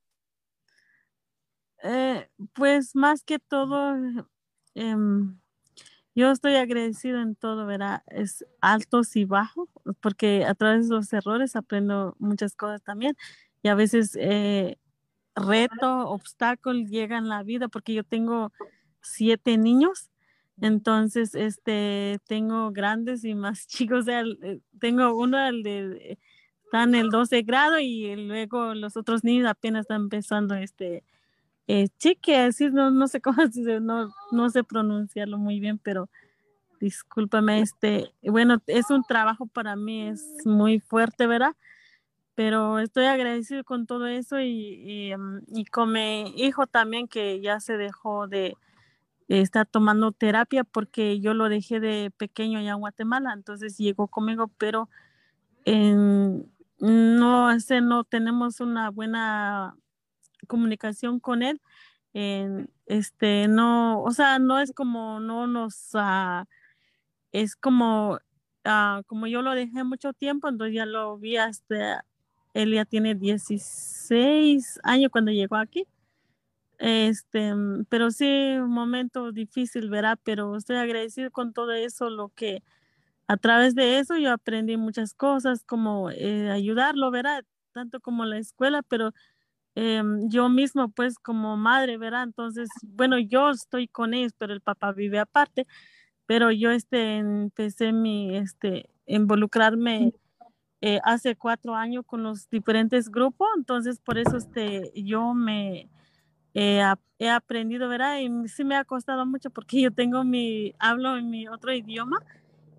[1.83, 3.95] Eh, pues más que todo,
[4.73, 5.39] em,
[6.15, 8.03] yo estoy agradecido en todo, ¿verdad?
[8.07, 9.69] Es altos y bajos,
[10.01, 13.15] porque a través de los errores aprendo muchas cosas también.
[13.63, 14.77] Y a veces eh,
[15.33, 18.51] reto, obstáculos llegan en la vida, porque yo tengo
[19.01, 20.10] siete niños,
[20.61, 26.17] entonces este, tengo grandes y más chicos, o sea, eh, tengo uno el de,
[26.63, 31.03] está en el 12 grado y luego los otros niños apenas están empezando este
[31.67, 33.43] eh, chique, así no, no sé cómo,
[33.81, 36.09] no, no sé pronunciarlo muy bien, pero
[36.79, 41.55] discúlpame, este, bueno, es un trabajo para mí, es muy fuerte, ¿verdad?
[42.35, 47.39] Pero estoy agradecido con todo eso y, y, em, y con mi hijo también que
[47.41, 48.55] ya se dejó de
[49.39, 54.49] estar tomando terapia porque yo lo dejé de pequeño allá en Guatemala, entonces llegó conmigo,
[54.57, 54.89] pero
[55.65, 59.75] en- no, ese, no tenemos una buena
[60.47, 61.61] comunicación con él.
[62.13, 66.45] en, este, no, o sea, no es como, no nos, ah,
[67.31, 68.19] es como,
[68.65, 72.05] ah, como yo lo dejé mucho tiempo, entonces ya lo vi hasta,
[72.53, 75.85] él ya tiene 16 años cuando llegó aquí.
[76.81, 80.17] Este, mm, pero sí, un momento difícil, ¿verdad?
[80.23, 82.63] Pero estoy agradecido con todo eso, lo que
[83.27, 87.45] a través de eso yo aprendí muchas cosas, como eh, ayudarlo, ¿verdad?
[87.73, 89.13] Tanto como la escuela, pero
[89.75, 92.23] em, yo mismo, pues como madre, ¿verdad?
[92.23, 95.67] Entonces, bueno, yo estoy con ellos, pero el papá vive aparte,
[96.27, 100.13] pero yo este, empecé mi, este, involucrarme
[100.81, 105.89] eh, hace cuatro años con los diferentes grupos, entonces por eso este, yo me
[106.53, 108.19] eh, ap- he aprendido, ¿verdad?
[108.19, 112.17] Y sí me ha costado mucho porque yo tengo mi, hablo en mi otro idioma,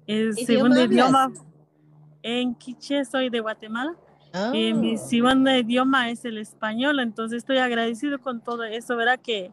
[0.07, 1.35] el ¿Qué segundo idioma idioma
[2.23, 3.97] en quiché, soy de Guatemala.
[4.33, 9.20] Ah, Y mi segundo idioma es el español, entonces estoy agradecido con todo eso, ¿verdad?
[9.23, 9.53] Que,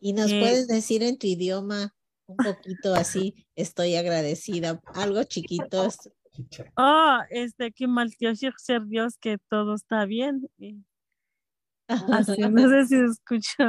[0.00, 1.94] Y nos que- puedes decir en tu idioma
[2.26, 5.88] un poquito así, estoy agradecida, algo chiquito.
[6.76, 7.88] Oh, este, que
[8.58, 10.48] ser Dios que todo está bien.
[10.58, 10.84] y-
[11.88, 13.64] Así, no sé si se escuchó.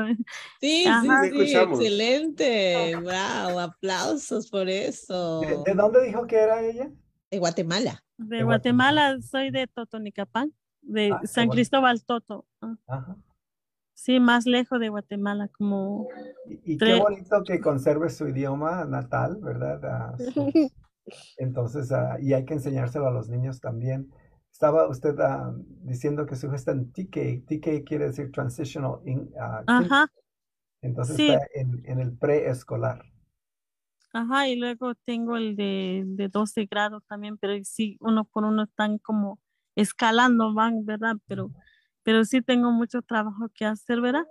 [0.60, 1.24] Sí, Ajá.
[1.24, 2.96] sí, sí, excelente.
[2.98, 5.42] Wow, aplausos por eso.
[5.42, 6.92] ¿De, de dónde dijo que era ella?
[7.32, 8.04] De Guatemala.
[8.18, 11.54] De De Guatemala, soy de Totonicapán, de Ah, San bueno.
[11.58, 12.46] Cristóbal Toto.
[12.62, 13.16] Ah, Ajá.
[13.94, 16.08] Sí, más lejos de Guatemala, como
[16.66, 19.80] Y qué tres- bonito que conserve su idioma natal, ¿verdad?
[19.86, 20.16] Ah,
[21.38, 24.12] entonces, ah, y hay que enseñárselo a los niños también.
[24.60, 25.54] Estaba usted ah,
[25.84, 27.46] diciendo que su está en TK.
[27.48, 29.32] TK quiere decir Transitional in.
[29.68, 30.12] Ajá,
[30.82, 31.30] Entonces Sí.
[31.30, 33.06] está en, en el preescolar.
[34.12, 38.64] ajá, y luego tengo el de, de 12 grados también, pero sí, uno por uno
[38.64, 39.40] están como
[39.78, 41.16] escalando, van, ¿verdad?
[41.28, 41.52] Pero,
[42.04, 44.26] pero sí tengo mucho trabajo que hacer, ¿verdad?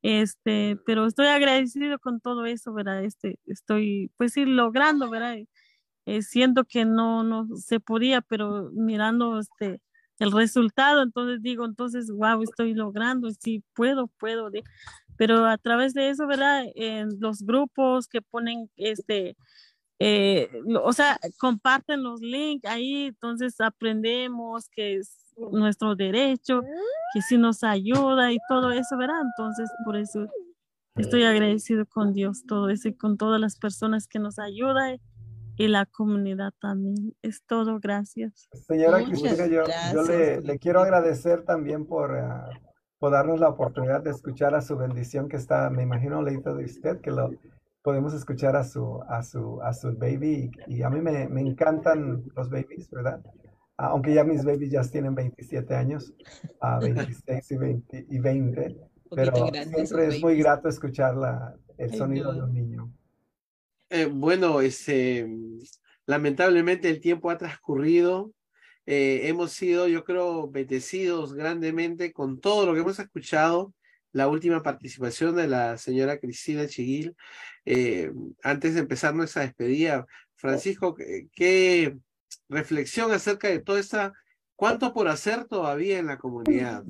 [0.00, 3.04] Este, pero estoy agradecido con todo eso, ¿verdad?
[3.04, 5.36] Este, estoy, pues sí, logrando, ¿verdad?
[6.06, 9.80] Eh, siento que no, no se podía, pero mirando este,
[10.20, 14.62] el resultado, entonces digo, entonces, wow, estoy logrando, sí, puedo, puedo, de-
[15.16, 16.64] pero a través de eso, ¿verdad?
[16.76, 19.36] En los grupos que ponen, este,
[19.98, 20.50] eh,
[20.82, 25.18] o sea, comparten los links ahí, entonces aprendemos que es
[25.52, 26.62] nuestro derecho,
[27.14, 29.20] que sí nos ayuda y todo eso, ¿verdad?
[29.22, 30.26] Entonces, por eso
[30.96, 34.98] estoy agradecido con Dios, todo eso y con todas las personas que nos ayudan
[35.56, 37.14] y la comunidad también.
[37.22, 38.48] Es todo, gracias.
[38.66, 42.48] Señora Muchas Cristina, yo, yo le, le quiero agradecer también por, ah,
[42.98, 46.64] por darnos la oportunidad de escuchar a su bendición que está, me imagino, leído de
[46.64, 47.30] usted, que lo
[47.82, 50.50] podemos escuchar a su, a su, a su baby.
[50.66, 53.20] Y, y a mí me, me encantan los babies, ¿verdad?
[53.78, 56.14] Ah, aunque ya mis babies ya tienen 27 años,
[56.60, 58.76] a 26 y 20, y 20
[59.14, 59.32] pero
[59.72, 62.92] siempre es muy grato escuchar la, el Ay, sonido de un niño.
[63.88, 65.28] Eh, bueno, este,
[66.06, 68.32] lamentablemente el tiempo ha transcurrido.
[68.84, 73.74] Eh, hemos sido, yo creo, bendecidos grandemente con todo lo que hemos escuchado.
[74.12, 77.14] La última participación de la señora Cristina Chiguil.
[77.64, 78.10] Eh,
[78.42, 80.06] antes de empezar nuestra despedida,
[80.36, 81.96] Francisco, ¿qué, qué
[82.48, 84.12] reflexión acerca de toda esta,
[84.54, 86.84] cuánto por hacer todavía en la comunidad?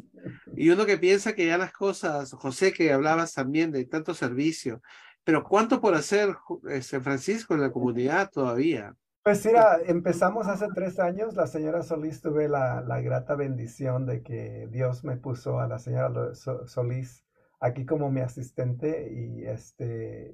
[0.54, 4.80] Y uno que piensa que ya las cosas, José, que hablabas también de tanto servicio,
[5.26, 6.36] pero ¿cuánto por hacer,
[6.70, 8.94] este, Francisco, en la comunidad todavía?
[9.24, 11.34] Pues mira, empezamos hace tres años.
[11.34, 15.80] La señora Solís tuve la, la grata bendición de que Dios me puso a la
[15.80, 17.24] señora Solís
[17.58, 20.32] aquí como mi asistente y, este,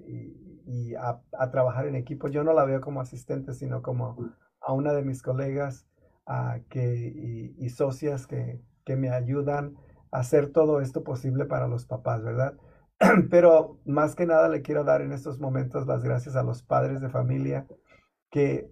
[0.66, 2.28] y, a, a trabajar en equipo.
[2.28, 4.18] Yo no la veo como asistente, sino como
[4.60, 5.86] a una de mis colegas
[6.26, 9.74] ah, que, y, y socias que, que me ayudan
[10.10, 12.58] a hacer todo esto posible para los papás, ¿verdad?
[13.30, 17.00] Pero más que nada le quiero dar en estos momentos las gracias a los padres
[17.00, 17.66] de familia
[18.30, 18.70] que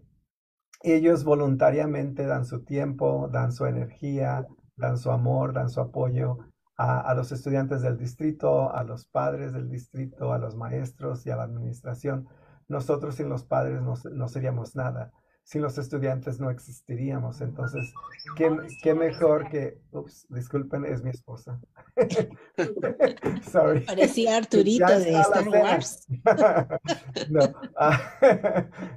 [0.83, 6.39] ellos voluntariamente dan su tiempo, dan su energía, dan su amor, dan su apoyo
[6.77, 11.37] a, los estudiantes del distrito, a los padres del distrito, a los maestros y a
[11.37, 12.27] la administración.
[12.69, 15.13] Nosotros sin los padres no, no seríamos nada.
[15.43, 17.41] Sin los estudiantes no existiríamos.
[17.41, 17.93] Entonces,
[18.37, 19.79] ¿qué, qué mejor que...
[19.91, 21.61] Ups, disculpen, es mi esposa.
[23.51, 23.81] Sorry.
[23.81, 25.49] Parecía Arturito de Star.
[25.49, 26.07] Wars.
[27.31, 27.41] No.
[27.77, 28.01] ah,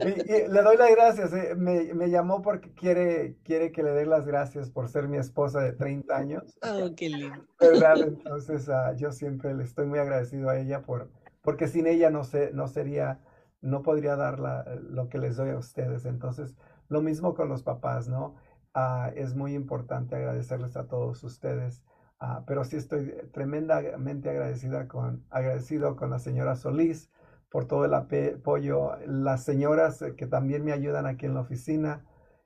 [0.01, 1.33] y, y le doy las gracias.
[1.33, 5.17] eh, Me, me llamó porque quiere, quiere que le dé las gracias por ser mi
[5.17, 6.57] esposa de 30 años.
[6.61, 7.45] Oh, qué lindo.
[7.59, 7.97] ¿Verdad?
[8.01, 11.09] Entonces, ah, yo siempre le estoy muy agradecido a ella por,
[11.41, 13.19] porque sin ella no sé, no sería,
[13.63, 16.05] no podría dar la- lo que les doy a ustedes.
[16.05, 16.55] Entonces,
[16.89, 18.35] lo mismo con los papás, ¿no?
[18.73, 21.83] Ah, es muy importante agradecerles a todos ustedes.
[22.19, 27.09] Ah, pero sí estoy tremendamente agradecida con, agradecido con la señora Solís
[27.49, 32.05] por todo el apoyo, las señoras eh, que también me ayudan aquí en la oficina,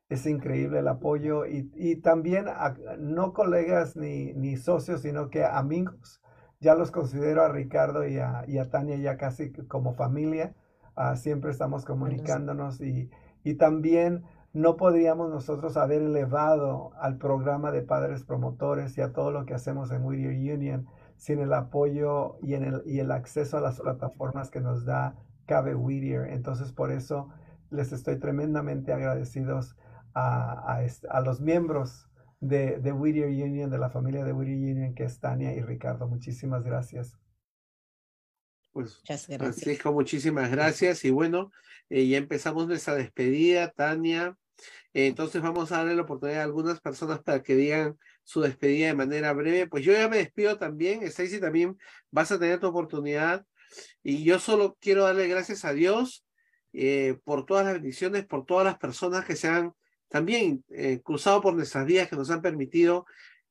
[0.10, 2.46] es increíble el apoyo y, y también
[3.00, 6.22] no colegas ni, ni socios, sino que amigos.
[6.60, 10.56] Ya los considero a Ricardo y a, y a Tania ya casi como familia.
[10.98, 13.10] Ah, siempre estamos comunicándonos y,
[13.44, 19.32] y también no podríamos nosotros haber elevado al programa de padres promotores y a todo
[19.32, 23.58] lo que hacemos en Whittier Union sin el apoyo y, en el, y el acceso
[23.58, 25.16] a las plataformas que nos da
[25.46, 26.34] Cabe Whittier.
[26.34, 27.30] Entonces, por eso
[27.70, 29.78] les estoy tremendamente agradecidos
[30.16, 30.80] a,
[31.10, 32.10] a, los miembros
[32.40, 36.08] de, de Whittier Union, de la familia de Whittier Union, que es Tania y Ricardo.
[36.08, 37.20] Muchísimas gracias.
[38.78, 39.40] Pues, Muchas gracias.
[39.40, 41.04] Francisco, muchísimas gracias.
[41.04, 41.52] Y bueno,
[41.90, 44.38] eh, ya empezamos nuestra despedida, Tania.
[44.94, 48.86] Eh, entonces vamos a darle la oportunidad a algunas personas para que digan su despedida
[48.86, 49.66] de manera breve.
[49.66, 51.02] Pues yo ya me despido también.
[51.02, 51.76] Stacy, también
[52.12, 53.48] vas a tener tu oportunidad.
[54.04, 56.24] Y yo solo quiero darle gracias a Dios
[56.72, 59.74] eh, por todas las bendiciones, por todas las personas que se han
[60.08, 63.08] también eh, cruzado por nuestras vidas que nos han permitido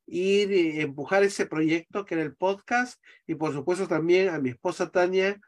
[0.07, 4.49] ir y empujar ese proyecto que era el podcast y por supuesto también a mi
[4.49, 5.39] esposa Tania,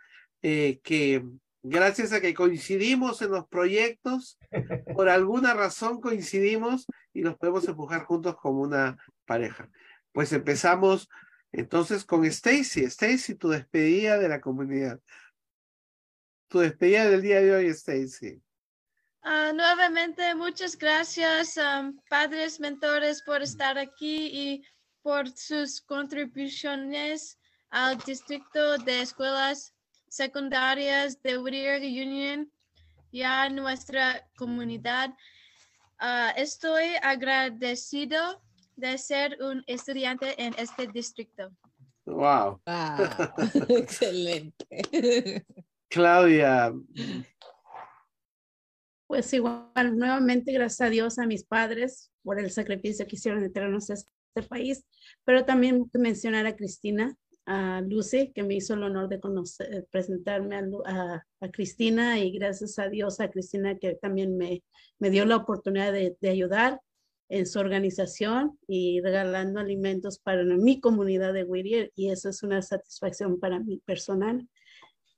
[0.41, 1.25] eh, que
[1.63, 4.37] gracias a que coincidimos en los proyectos,
[4.95, 9.69] por alguna razón coincidimos y los podemos empujar juntos como una pareja.
[10.11, 11.09] Pues empezamos
[11.51, 12.83] entonces con Stacy.
[12.83, 14.99] Stacy, tu despedida de la comunidad.
[16.47, 18.41] Tu despedida del día de hoy, Stacy.
[19.23, 24.63] Uh, nuevamente, muchas gracias, um, padres, mentores, por estar aquí y
[25.01, 27.37] por sus contribuciones
[27.69, 29.73] al distrito de escuelas
[30.07, 32.49] secundarias de Whittier Union
[33.11, 35.09] y a nuestra comunidad.
[36.01, 38.41] Uh, estoy agradecido
[38.77, 41.51] de ser un estudiante en este distrito.
[42.05, 42.61] Wow.
[42.65, 43.67] wow.
[43.77, 45.45] Excelente.
[45.89, 46.71] Claudia,
[49.09, 53.49] pues igual, nuevamente, gracias a Dios, a mis padres por el sacrificio que hicieron de
[53.49, 54.85] traernos a este país,
[55.25, 57.17] pero también mencionar a Cristina,
[57.47, 62.77] a Lucy, que me hizo el honor de conocer, presentarme a, a, Cristina y gracias
[62.77, 64.63] a Dios a Cristina que también me,
[64.99, 66.79] me dio la oportunidad de, de, ayudar
[67.29, 72.61] en su organización y regalando alimentos para mi comunidad de Whittier y eso es una
[72.61, 74.47] satisfacción para mí personal,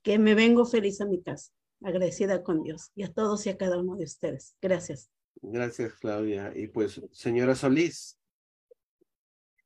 [0.02, 1.52] que me vengo feliz a mi casa
[1.84, 4.56] agradecida con Dios y a todos y a cada uno de ustedes.
[4.60, 5.10] Gracias.
[5.40, 6.52] Gracias, Claudia.
[6.54, 8.18] Y pues, señora Solís.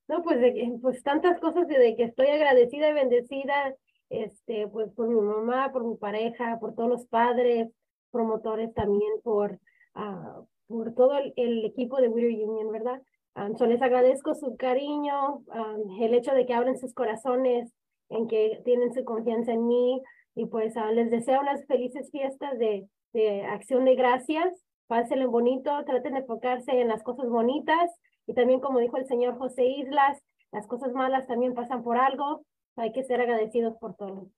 [0.09, 3.74] No, pues, de, pues tantas cosas de, que estoy agradecida y bendecida,
[4.09, 7.68] este, pues por mi mamá, por mi pareja, por todos los padres,
[8.12, 9.59] promotores también, por,
[9.97, 13.02] uh, por todo el, el, equipo de Whittier Union, ¿verdad?
[13.34, 17.70] Um, so les agradezco su cariño, um, el hecho de que abren sus corazones,
[18.09, 20.01] en que tienen su confianza en mí,
[20.36, 24.54] y pues uh, les deseo unas felices fiestas de, de acción de gracias.
[24.86, 27.90] Pásenlo bonito, traten de enfocarse en las cosas bonitas.
[28.28, 30.22] Y también, como dijo el señor José Islas,
[30.52, 32.44] las cosas malas también pasan por algo.
[32.76, 34.30] Hay que ser agradecidos por todo.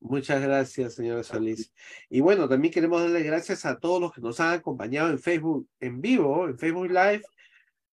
[0.00, 1.72] Muchas gracias, señora Solís.
[2.08, 5.68] Y bueno, también queremos darle gracias a todos los que nos han acompañado en Facebook
[5.80, 7.22] en vivo, en Facebook Live.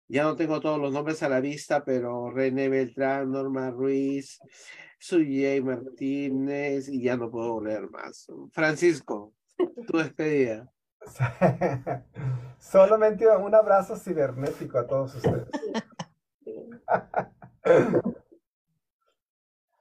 [0.08, 4.40] Ya no tengo todos los nombres a la vista, pero René Beltrán, Norma Ruiz,
[4.98, 8.26] Suyey Martínez, y ya no puedo leer más.
[8.52, 9.32] Francisco,
[9.86, 10.70] tu despedida.
[12.58, 15.48] Solamente un abrazo cibernético a todos ustedes.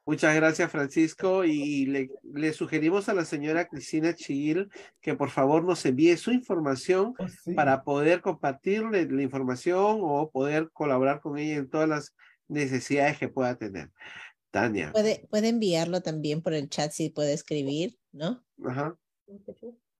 [0.05, 1.43] Muchas gracias, Francisco.
[1.43, 4.69] Y le, le, sugerimos a la señora Cristina Chil
[5.01, 7.53] que por favor nos envíe su información oh, sí.
[7.53, 12.15] para poder compartirle la información o poder colaborar con ella en todas las
[12.47, 13.91] necesidades que pueda tener.
[14.51, 14.91] Tania.
[14.91, 18.43] Puede, puede enviarlo también por el chat si puede escribir, ¿no?
[18.65, 18.97] Ajá.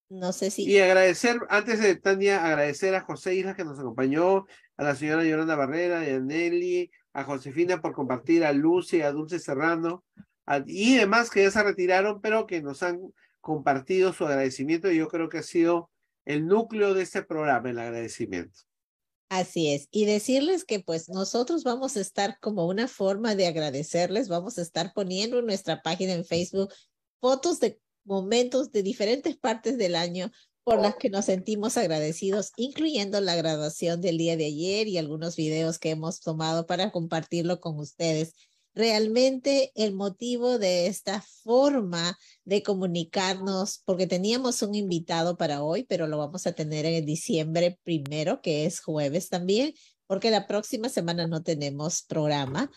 [0.09, 0.63] No sé si.
[0.63, 4.45] Y agradecer, antes de Tania, agradecer a José Islas que nos acompañó,
[4.77, 9.39] a la señora Yolanda Barrera, a Nelly, a Josefina por compartir, a Lucy, a Dulce
[9.39, 10.05] Serrano,
[10.45, 12.99] a, y demás que ya se retiraron, pero que nos han
[13.41, 14.89] compartido su agradecimiento.
[14.89, 15.89] Y yo creo que ha sido
[16.25, 18.66] el núcleo de este programa, el agradecimiento.
[19.29, 19.87] Así es.
[19.91, 24.61] Y decirles que pues nosotros vamos a estar como una forma de agradecerles, vamos a
[24.61, 26.73] estar poniendo en nuestra página en Facebook
[27.19, 30.31] fotos de momentos de diferentes partes del año
[30.63, 35.37] por las que nos sentimos agradecidos, incluyendo la graduación del día de ayer y algunos
[35.37, 38.33] videos que hemos tomado para compartirlo con ustedes.
[38.77, 46.05] Realmente el motivo de esta forma de comunicarnos, porque teníamos un invitado para hoy, pero
[46.05, 49.73] lo vamos a tener en diciembre primero, que es jueves también,
[50.05, 52.69] porque la próxima semana no tenemos programa.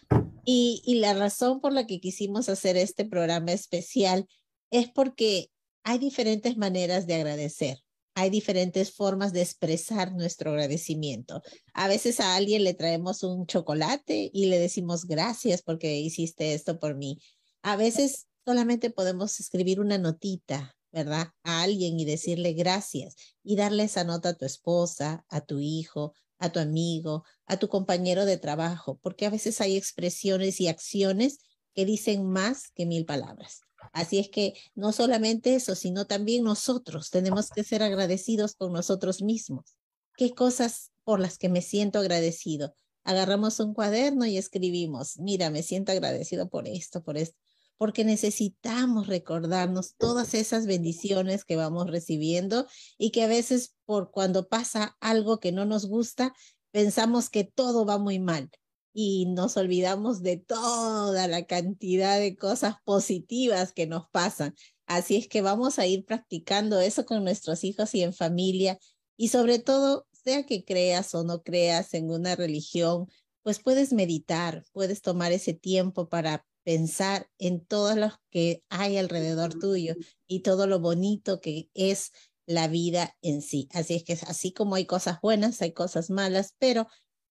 [0.46, 4.26] Y, y la razón por la que quisimos hacer este programa especial
[4.70, 5.50] es porque
[5.82, 7.76] hay diferentes maneras de agradecer.
[8.14, 11.42] Hay diferentes formas de expresar nuestro agradecimiento.
[11.72, 16.78] A veces a alguien le traemos un chocolate y le decimos gracias porque hiciste esto
[16.78, 17.18] por mí.
[17.62, 21.28] A veces solamente podemos escribir una notita, ¿verdad?
[21.44, 26.14] A alguien y decirle gracias y darle esa nota a tu esposa, a tu hijo,
[26.38, 31.38] a tu amigo, a tu compañero de trabajo, porque a veces hay expresiones y acciones
[31.74, 33.60] que dicen más que mil palabras.
[33.92, 39.22] Así es que no solamente eso, sino también nosotros tenemos que ser agradecidos con nosotros
[39.22, 39.76] mismos.
[40.16, 42.74] ¿Qué cosas por las que me siento agradecido?
[43.04, 47.36] Agarramos un cuaderno y escribimos, mira, me siento agradecido por esto, por esto,
[47.78, 52.66] porque necesitamos recordarnos todas esas bendiciones que vamos recibiendo
[52.98, 56.34] y que a veces por cuando pasa algo que no nos gusta,
[56.70, 58.50] pensamos que todo va muy mal
[58.92, 64.54] y nos olvidamos de toda la cantidad de cosas positivas que nos pasan.
[64.86, 68.78] Así es que vamos a ir practicando eso con nuestros hijos y en familia
[69.16, 73.06] y sobre todo sea que creas o no creas en una religión,
[73.42, 79.58] pues puedes meditar, puedes tomar ese tiempo para pensar en todo lo que hay alrededor
[79.58, 79.94] tuyo
[80.26, 82.12] y todo lo bonito que es
[82.46, 83.68] la vida en sí.
[83.72, 86.86] Así es que así como hay cosas buenas, hay cosas malas, pero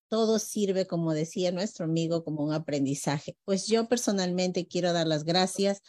[0.10, 3.38] todo sirve, como decía nuestro amigo, como un aprendizaje.
[3.46, 5.82] Pues yo personalmente quiero dar las gracias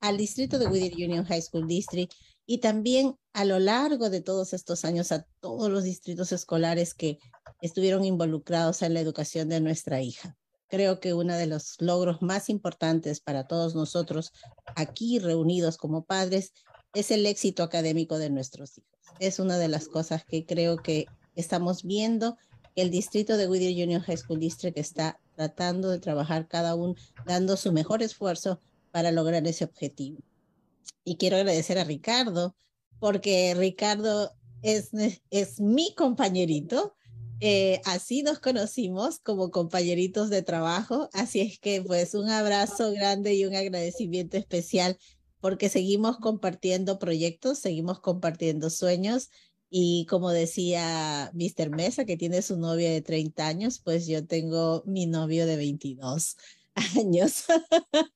[0.00, 2.12] al distrito de Whittier Union High School District
[2.44, 7.18] y también a lo largo de todos estos años a todos los distritos escolares que
[7.60, 10.36] estuvieron involucrados en la educación de nuestra hija.
[10.68, 14.32] Creo que uno de los logros más importantes para todos nosotros
[14.74, 16.52] aquí reunidos como padres
[16.94, 18.90] es el éxito académico de nuestros hijos.
[19.20, 21.06] Es una de las cosas que creo que
[21.36, 22.36] estamos viendo
[22.74, 26.94] el distrito de Whittier Union High School District está tratando de trabajar cada uno,
[27.26, 30.18] dando su mejor esfuerzo para lograr ese objetivo.
[31.04, 32.54] Y quiero agradecer a Ricardo,
[32.98, 34.32] porque Ricardo
[34.62, 34.90] es,
[35.30, 36.94] es mi compañerito.
[37.40, 41.08] Eh, así nos conocimos como compañeritos de trabajo.
[41.12, 44.96] Así es que pues un abrazo grande y un agradecimiento especial
[45.40, 49.30] porque seguimos compartiendo proyectos, seguimos compartiendo sueños
[49.74, 51.70] y como decía Mr.
[51.70, 56.36] Mesa, que tiene su novia de 30 años, pues yo tengo mi novio de 22
[56.98, 57.44] años.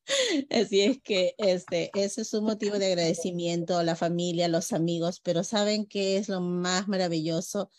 [0.50, 4.74] Así es que este, ese es un motivo de agradecimiento a la familia, a los
[4.74, 7.70] amigos, pero ¿saben qué es lo más maravilloso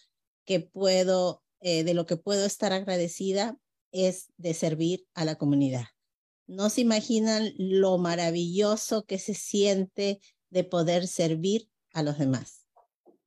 [0.43, 3.59] que puedo, eh, de lo que puedo estar agradecida?
[3.91, 5.85] Es de servir a la comunidad.
[6.47, 12.56] No se imaginan lo maravilloso que se siente de poder servir a los demás.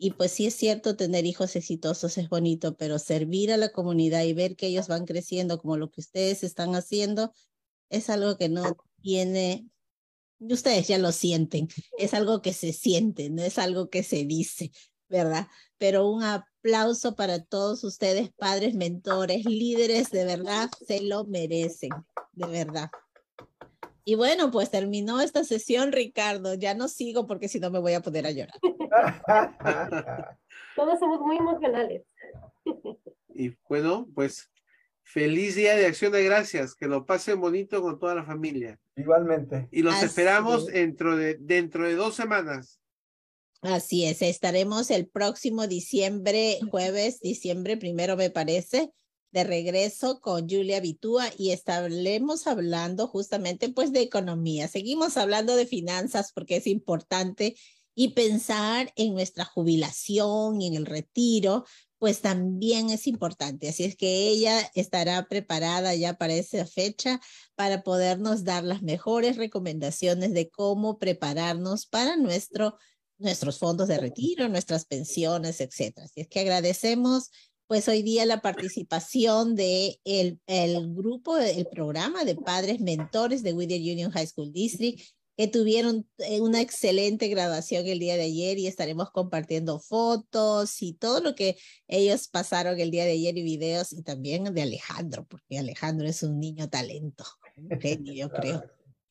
[0.02, 4.22] Y pues sí es cierto, tener hijos exitosos es bonito, pero servir a la comunidad
[4.22, 7.34] y ver que ellos van creciendo como lo que ustedes están haciendo
[7.90, 9.68] es algo que no tiene,
[10.38, 11.68] ustedes ya lo sienten,
[11.98, 14.72] es algo que se siente, no es algo que se dice,
[15.10, 15.48] ¿verdad?
[15.76, 21.90] Pero un aplauso para todos ustedes, padres, mentores, líderes, de verdad, se lo merecen,
[22.32, 22.88] de verdad.
[24.04, 26.54] Y bueno, pues terminó esta sesión, Ricardo.
[26.54, 28.58] Ya no sigo porque si no me voy a poner a llorar.
[30.76, 32.02] Todos somos muy emocionales.
[33.32, 34.50] Y bueno, pues
[35.04, 36.74] feliz día de acción de gracias.
[36.74, 38.78] Que lo pasen bonito con toda la familia.
[38.96, 39.68] Igualmente.
[39.70, 42.80] Y los esperamos dentro de, dentro de dos semanas.
[43.62, 48.90] Así es, estaremos el próximo diciembre, jueves, diciembre primero me parece,
[49.32, 54.68] de regreso con Julia Vitúa y estaremos hablando justamente pues de economía.
[54.68, 57.56] Seguimos hablando de finanzas porque es importante
[57.94, 61.64] y pensar en nuestra jubilación y en el retiro,
[61.98, 63.68] pues también es importante.
[63.68, 67.20] Así es que ella estará preparada ya para esa fecha
[67.54, 72.78] para podernos dar las mejores recomendaciones de cómo prepararnos para nuestro,
[73.18, 76.06] nuestros fondos de retiro, nuestras pensiones, etcétera.
[76.06, 77.30] Así es que agradecemos
[77.70, 83.52] pues hoy día la participación de el, el grupo, el programa de padres mentores de
[83.52, 85.00] Whittier Union High School District,
[85.36, 90.94] que tuvieron eh, una excelente graduación el día de ayer y estaremos compartiendo fotos y
[90.94, 95.24] todo lo que ellos pasaron el día de ayer y videos y también de Alejandro,
[95.26, 97.24] porque Alejandro es un niño talento,
[97.80, 98.64] genio, yo creo.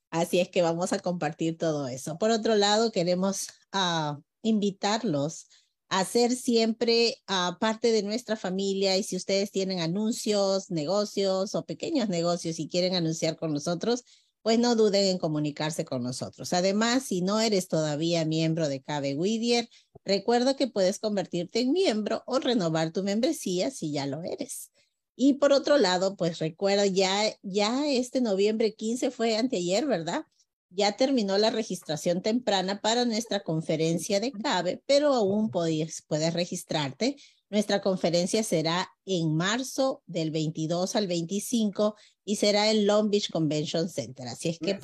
[0.10, 2.18] Así es que vamos a compartir todo eso.
[2.18, 5.48] Por otro lado, queremos uh, invitarlos
[5.90, 12.10] hacer siempre uh, parte de nuestra familia y si ustedes tienen anuncios, negocios o pequeños
[12.10, 14.06] negocios y quieren anunciar con nosotros,
[14.42, 16.54] pues no duden en comunicarse con nosotros.
[16.54, 19.68] Además, si no eres todavía miembro de Cabe Whittier,
[20.06, 24.72] recuerda que puedes convertirte en miembro o renovar tu membresía si ya lo eres.
[25.16, 30.24] Y por otro lado, pues recuerda, ya, ya este noviembre 15 fue anteayer, ¿verdad?
[30.70, 37.16] Ya terminó la registración temprana para nuestra conferencia de CABE, pero aún puedes, puedes registrarte.
[37.52, 43.90] Nuestra conferencia será en marzo del 22 al 25 y será en Long Beach Convention
[43.90, 44.28] Center.
[44.28, 44.78] Así es que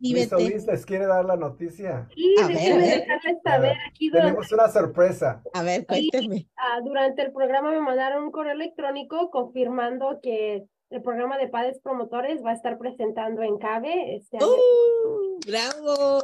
[0.00, 2.08] Luis les quiere dar la noticia.
[2.14, 3.06] Sí, a ver,
[3.44, 5.42] saber aquí Tenemos una sorpresa.
[5.52, 6.48] A ver, cuénteme.
[6.56, 11.80] Ah, durante el programa me mandaron un correo electrónico confirmando que el programa de padres
[11.80, 14.46] promotores va a estar presentando en CABE este año.
[14.46, 15.38] ¡Uh!
[15.46, 16.20] ¡Bravo!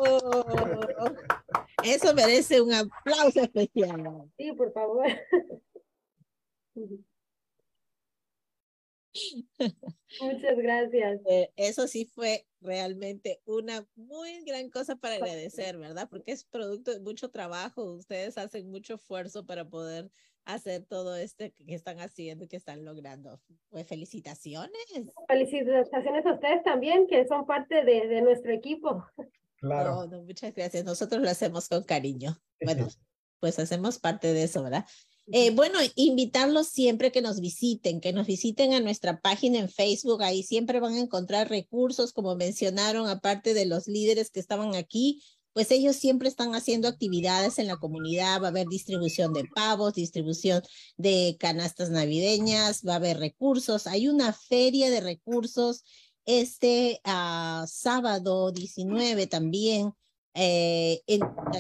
[1.84, 4.30] Eso merece un aplauso especial.
[4.36, 5.06] Sí, por favor.
[10.20, 11.20] Muchas gracias.
[11.26, 16.09] Eh, eso sí fue realmente una muy gran cosa para agradecer, ¿verdad?
[16.09, 17.93] Porque es producto de mucho trabajo.
[17.93, 20.10] Ustedes hacen mucho esfuerzo para poder
[20.44, 23.40] hacer todo este que están haciendo, que están logrando.
[23.70, 24.82] Pues felicitaciones.
[25.28, 29.05] Felicitaciones a ustedes también, que son parte de, de nuestro equipo.
[29.56, 29.94] Claro.
[29.94, 30.85] No, no, muchas gracias.
[30.85, 32.36] Nosotros lo hacemos con cariño.
[32.60, 32.89] Bueno,
[33.40, 34.85] pues hacemos parte de eso, ¿verdad?
[35.31, 40.23] Eh, bueno, invitarlos siempre que nos visiten, que nos visiten a nuestra página en Facebook.
[40.23, 45.23] Ahí siempre van a encontrar recursos, como mencionaron, aparte de los líderes que estaban aquí,
[45.52, 49.94] pues ellos siempre están haciendo actividades en la comunidad, va a haber distribución de pavos,
[49.94, 50.62] distribución
[50.96, 55.84] de canastas navideñas, va a haber recursos, hay una feria de recursos
[56.24, 59.92] este uh, sábado 19 también.
[60.34, 61.02] Eh,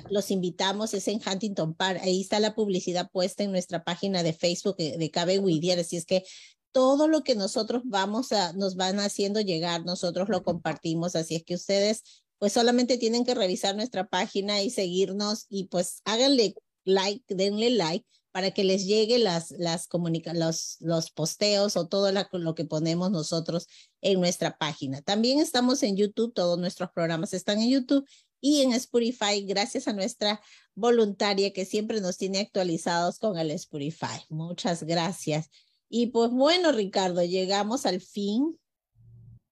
[0.08, 4.32] los invitamos, es en Huntington Park, ahí está la publicidad puesta en nuestra página de
[4.32, 6.24] Facebook de, Cabe Whittier, así es que
[6.72, 11.44] todo lo que nosotros vamos a, nos van haciendo llegar, nosotros lo compartimos, así es
[11.44, 17.22] que ustedes pues solamente tienen que revisar nuestra página y seguirnos y pues háganle like,
[17.32, 19.88] denle like para que les llegue las, las
[20.34, 23.68] los, los posteos o todo lo que ponemos nosotros
[24.00, 25.02] en nuestra página.
[25.02, 28.04] También estamos en YouTube, todos nuestros programas están en YouTube
[28.40, 30.40] y en Spotify, gracias a nuestra
[30.74, 34.18] voluntaria que siempre nos tiene actualizados con el Spotify.
[34.30, 35.48] Muchas gracias.
[35.88, 38.58] Y pues bueno, Ricardo, llegamos al fin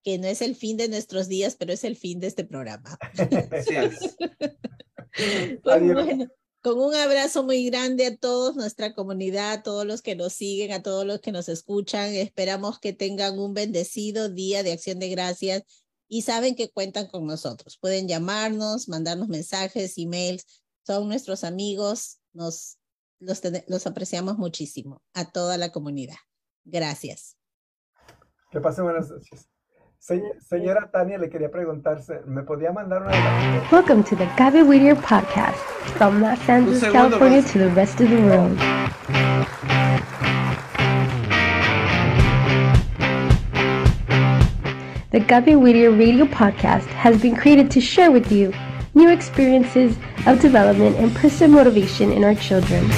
[0.03, 2.99] que no es el fin de nuestros días, pero es el fin de este programa.
[5.65, 6.29] Pues bueno,
[6.63, 10.73] con un abrazo muy grande a todos, nuestra comunidad, a todos los que nos siguen,
[10.73, 12.15] a todos los que nos escuchan.
[12.15, 15.65] Esperamos que tengan un bendecido día de acción de gracias
[16.09, 17.79] y saben que cuentan con nosotros.
[17.79, 20.63] Pueden llamarnos, mandarnos mensajes, emails.
[20.87, 22.21] Son nuestros amigos.
[22.33, 22.79] Nos
[23.21, 26.17] los, los apreciamos muchísimo a toda la comunidad.
[26.65, 27.37] Gracias.
[28.51, 29.50] Que pasen buenas noches.
[30.49, 33.13] Señora Tania, le quería preguntarse, ¿me podía mandar una
[33.71, 35.57] Welcome to the Gaby Whittier podcast,
[35.97, 38.59] from Los Angeles, California to the rest of the world.
[45.13, 48.53] The Gaby Whittier radio podcast has been created to share with you
[48.95, 49.97] new experiences
[50.27, 52.91] of development and personal motivation in our children.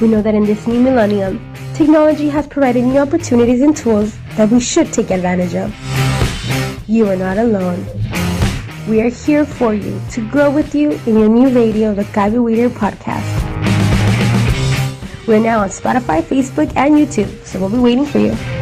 [0.00, 4.48] We know that in this new millennium, technology has provided new opportunities and tools that
[4.48, 5.74] we should take advantage of.
[6.86, 7.84] You are not alone.
[8.88, 12.38] We are here for you to grow with you in your new radio, the Gaby
[12.38, 13.26] Weeder podcast.
[15.26, 18.57] We're now on Spotify, Facebook, and YouTube, so we'll be waiting for you.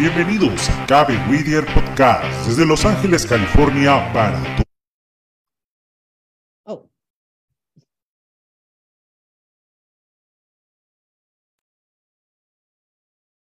[0.00, 4.40] Bienvenidos a Gaby Whittier Podcast desde Los Ángeles, California para